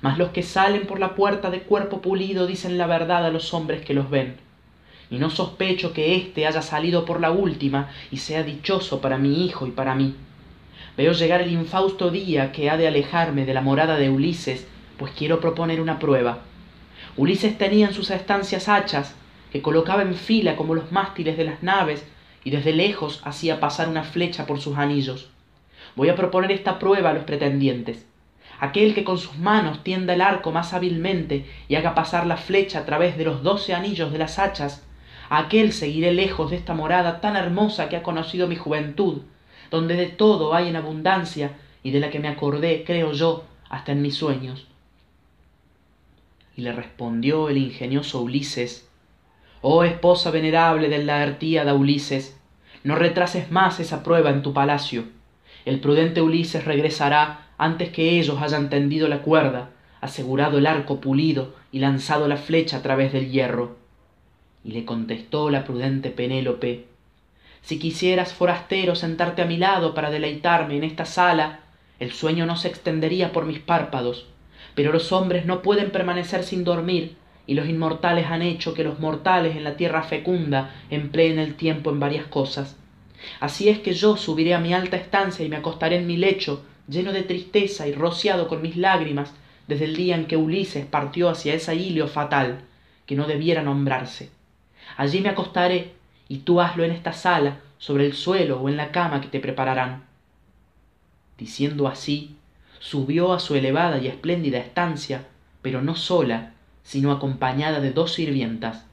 Mas 0.00 0.16
los 0.16 0.30
que 0.30 0.44
salen 0.44 0.86
por 0.86 1.00
la 1.00 1.16
puerta 1.16 1.50
de 1.50 1.62
cuerpo 1.62 2.00
pulido 2.00 2.46
dicen 2.46 2.78
la 2.78 2.86
verdad 2.86 3.26
a 3.26 3.30
los 3.30 3.52
hombres 3.52 3.84
que 3.84 3.94
los 3.94 4.10
ven 4.10 4.36
y 5.10 5.18
no 5.18 5.30
sospecho 5.30 5.92
que 5.92 6.16
éste 6.16 6.46
haya 6.46 6.62
salido 6.62 7.04
por 7.04 7.20
la 7.20 7.30
última 7.30 7.90
y 8.10 8.18
sea 8.18 8.42
dichoso 8.42 9.00
para 9.00 9.18
mi 9.18 9.44
hijo 9.44 9.66
y 9.66 9.70
para 9.70 9.94
mí. 9.94 10.14
Veo 10.96 11.12
llegar 11.12 11.40
el 11.40 11.50
infausto 11.50 12.10
día 12.10 12.52
que 12.52 12.70
ha 12.70 12.76
de 12.76 12.86
alejarme 12.86 13.44
de 13.44 13.54
la 13.54 13.60
morada 13.60 13.96
de 13.96 14.08
ulises 14.08 14.66
pues 15.00 15.12
quiero 15.16 15.40
proponer 15.40 15.80
una 15.80 15.98
prueba. 15.98 16.40
Ulises 17.16 17.56
tenía 17.56 17.86
en 17.86 17.94
sus 17.94 18.10
estancias 18.10 18.68
hachas 18.68 19.14
que 19.50 19.62
colocaba 19.62 20.02
en 20.02 20.14
fila 20.14 20.56
como 20.56 20.74
los 20.74 20.92
mástiles 20.92 21.38
de 21.38 21.44
las 21.44 21.62
naves 21.62 22.06
y 22.44 22.50
desde 22.50 22.74
lejos 22.74 23.22
hacía 23.24 23.60
pasar 23.60 23.88
una 23.88 24.04
flecha 24.04 24.44
por 24.44 24.60
sus 24.60 24.76
anillos. 24.76 25.30
Voy 25.96 26.10
a 26.10 26.16
proponer 26.16 26.52
esta 26.52 26.78
prueba 26.78 27.10
a 27.10 27.12
los 27.14 27.24
pretendientes. 27.24 28.06
Aquel 28.60 28.94
que 28.94 29.04
con 29.04 29.16
sus 29.16 29.38
manos 29.38 29.82
tienda 29.82 30.12
el 30.12 30.20
arco 30.20 30.52
más 30.52 30.74
hábilmente 30.74 31.46
y 31.66 31.76
haga 31.76 31.94
pasar 31.94 32.26
la 32.26 32.36
flecha 32.36 32.80
a 32.80 32.84
través 32.84 33.16
de 33.16 33.24
los 33.24 33.42
doce 33.42 33.72
anillos 33.72 34.12
de 34.12 34.18
las 34.18 34.38
hachas 34.38 34.84
aquel 35.30 35.72
seguiré 35.72 36.12
lejos 36.12 36.50
de 36.50 36.56
esta 36.56 36.74
morada 36.74 37.20
tan 37.20 37.36
hermosa 37.36 37.88
que 37.88 37.96
ha 37.96 38.02
conocido 38.02 38.48
mi 38.48 38.56
juventud 38.56 39.22
donde 39.70 39.94
de 39.94 40.06
todo 40.06 40.54
hay 40.54 40.68
en 40.68 40.76
abundancia 40.76 41.52
y 41.82 41.92
de 41.92 42.00
la 42.00 42.10
que 42.10 42.18
me 42.18 42.28
acordé 42.28 42.82
creo 42.84 43.12
yo 43.12 43.44
hasta 43.68 43.92
en 43.92 44.02
mis 44.02 44.16
sueños. 44.16 44.66
Y 46.56 46.62
le 46.62 46.72
respondió 46.72 47.48
el 47.48 47.56
ingenioso 47.56 48.20
ulises 48.20 48.88
oh 49.62 49.84
esposa 49.84 50.30
venerable 50.30 50.88
del 50.88 51.06
laertíada 51.06 51.74
ulises 51.74 52.36
no 52.82 52.96
retrases 52.96 53.50
más 53.50 53.78
esa 53.78 54.02
prueba 54.02 54.30
en 54.30 54.42
tu 54.42 54.52
palacio. 54.52 55.04
El 55.64 55.80
prudente 55.80 56.22
ulises 56.22 56.64
regresará 56.64 57.50
antes 57.58 57.90
que 57.90 58.18
ellos 58.18 58.42
hayan 58.42 58.70
tendido 58.70 59.06
la 59.06 59.22
cuerda 59.22 59.70
asegurado 60.00 60.58
el 60.58 60.66
arco 60.66 61.00
pulido 61.00 61.54
y 61.70 61.78
lanzado 61.78 62.26
la 62.26 62.38
flecha 62.38 62.78
a 62.78 62.82
través 62.82 63.12
del 63.12 63.30
hierro 63.30 63.79
y 64.64 64.72
le 64.72 64.84
contestó 64.84 65.50
la 65.50 65.64
prudente 65.64 66.10
penélope 66.10 66.86
si 67.62 67.78
quisieras 67.78 68.32
forastero 68.32 68.94
sentarte 68.94 69.42
a 69.42 69.46
mi 69.46 69.56
lado 69.56 69.94
para 69.94 70.10
deleitarme 70.10 70.76
en 70.76 70.84
esta 70.84 71.04
sala 71.04 71.60
el 71.98 72.12
sueño 72.12 72.46
no 72.46 72.56
se 72.56 72.68
extendería 72.68 73.32
por 73.32 73.44
mis 73.46 73.58
párpados 73.58 74.26
pero 74.74 74.92
los 74.92 75.12
hombres 75.12 75.46
no 75.46 75.62
pueden 75.62 75.90
permanecer 75.90 76.44
sin 76.44 76.64
dormir 76.64 77.16
y 77.46 77.54
los 77.54 77.68
inmortales 77.68 78.26
han 78.26 78.42
hecho 78.42 78.74
que 78.74 78.84
los 78.84 79.00
mortales 79.00 79.56
en 79.56 79.64
la 79.64 79.76
tierra 79.76 80.02
fecunda 80.02 80.74
empleen 80.88 81.38
el 81.38 81.56
tiempo 81.56 81.90
en 81.90 81.98
varias 81.98 82.26
cosas. 82.26 82.76
Así 83.40 83.68
es 83.68 83.80
que 83.80 83.92
yo 83.92 84.16
subiré 84.16 84.54
a 84.54 84.60
mi 84.60 84.72
alta 84.72 84.96
estancia 84.96 85.44
y 85.44 85.48
me 85.48 85.56
acostaré 85.56 85.96
en 85.96 86.06
mi 86.06 86.16
lecho 86.16 86.62
lleno 86.88 87.12
de 87.12 87.22
tristeza 87.22 87.88
y 87.88 87.92
rociado 87.92 88.46
con 88.46 88.62
mis 88.62 88.76
lágrimas 88.76 89.34
desde 89.66 89.86
el 89.86 89.96
día 89.96 90.14
en 90.14 90.26
que 90.26 90.36
ulises 90.36 90.86
partió 90.86 91.28
hacia 91.28 91.54
esa 91.54 91.74
ilio 91.74 92.08
fatal 92.08 92.60
que 93.06 93.16
no 93.16 93.26
debiera 93.26 93.62
nombrarse 93.62 94.30
allí 94.96 95.20
me 95.20 95.28
acostaré 95.28 95.92
y 96.28 96.38
tú 96.38 96.60
hazlo 96.60 96.84
en 96.84 96.92
esta 96.92 97.12
sala 97.12 97.58
sobre 97.78 98.06
el 98.06 98.14
suelo 98.14 98.60
o 98.60 98.68
en 98.68 98.76
la 98.76 98.92
cama 98.92 99.20
que 99.20 99.28
te 99.28 99.40
prepararán. 99.40 100.04
Diciendo 101.38 101.88
así 101.88 102.36
subió 102.78 103.32
a 103.32 103.40
su 103.40 103.54
elevada 103.54 103.98
y 103.98 104.06
espléndida 104.06 104.58
estancia 104.58 105.26
pero 105.62 105.82
no 105.82 105.96
sola 105.96 106.52
sino 106.82 107.12
acompañada 107.12 107.80
de 107.80 107.92
dos 107.92 108.14
sirvientas. 108.14 108.86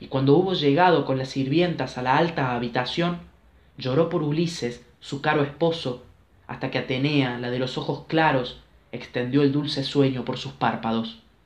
Y 0.00 0.06
cuando 0.06 0.36
hubo 0.36 0.54
llegado 0.54 1.04
con 1.04 1.18
las 1.18 1.28
sirvientas 1.28 1.98
a 1.98 2.02
la 2.02 2.16
alta 2.16 2.54
habitación 2.54 3.18
lloró 3.76 4.08
por 4.08 4.22
ulises 4.22 4.84
su 5.00 5.20
caro 5.20 5.42
esposo 5.42 6.04
hasta 6.46 6.70
que 6.70 6.78
atenea 6.78 7.38
la 7.38 7.50
de 7.50 7.58
los 7.58 7.76
ojos 7.78 8.04
claros 8.06 8.60
extendió 8.92 9.42
el 9.42 9.52
dulce 9.52 9.84
sueño 9.84 10.24
por 10.24 10.38
sus 10.38 10.52
párpados 10.52 11.20